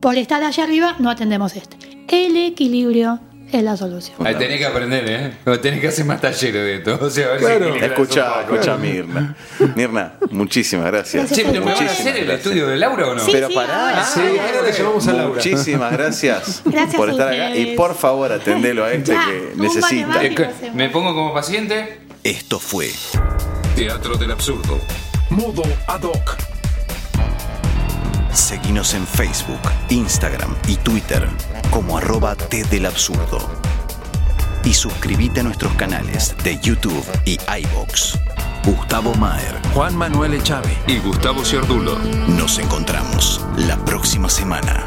[0.00, 1.76] por estar allá arriba no atendemos este.
[2.08, 3.20] El equilibrio
[3.52, 4.16] es la solución.
[4.26, 5.04] Ahí tenés que aprender,
[5.44, 5.58] ¿eh?
[5.58, 6.98] Tenés que hacer más talleres de esto.
[7.00, 7.74] O sea, a ver Claro.
[7.76, 9.36] Escucha, escucha, Mirna.
[9.76, 11.26] Mirna, muchísimas gracias.
[11.26, 12.46] Gracias Che, ¿pero me van a hacer el gracias.
[12.46, 13.20] estudio de Laura o no?
[13.24, 14.04] Sí, Pero sí, pará, ahora.
[14.04, 15.34] Sí, ahora le llamamos a Laura.
[15.34, 17.56] Muchísimas gracias, Gracias por a estar acá.
[17.56, 20.20] Y por favor, atendelo a este Ya, que necesita.
[20.74, 21.98] ¿Me pongo como paciente?
[22.24, 22.90] Esto fue
[23.76, 24.80] Teatro del Absurdo.
[25.30, 26.51] Modo ad hoc.
[28.32, 29.60] Seguinos en Facebook,
[29.90, 31.28] Instagram y Twitter
[31.70, 33.38] como arroba T del Absurdo.
[34.64, 38.18] Y suscríbete a nuestros canales de YouTube y iBox.
[38.64, 41.98] Gustavo Maher, Juan Manuel Echave Y Gustavo Ciardulo.
[42.28, 44.86] Nos encontramos la próxima semana.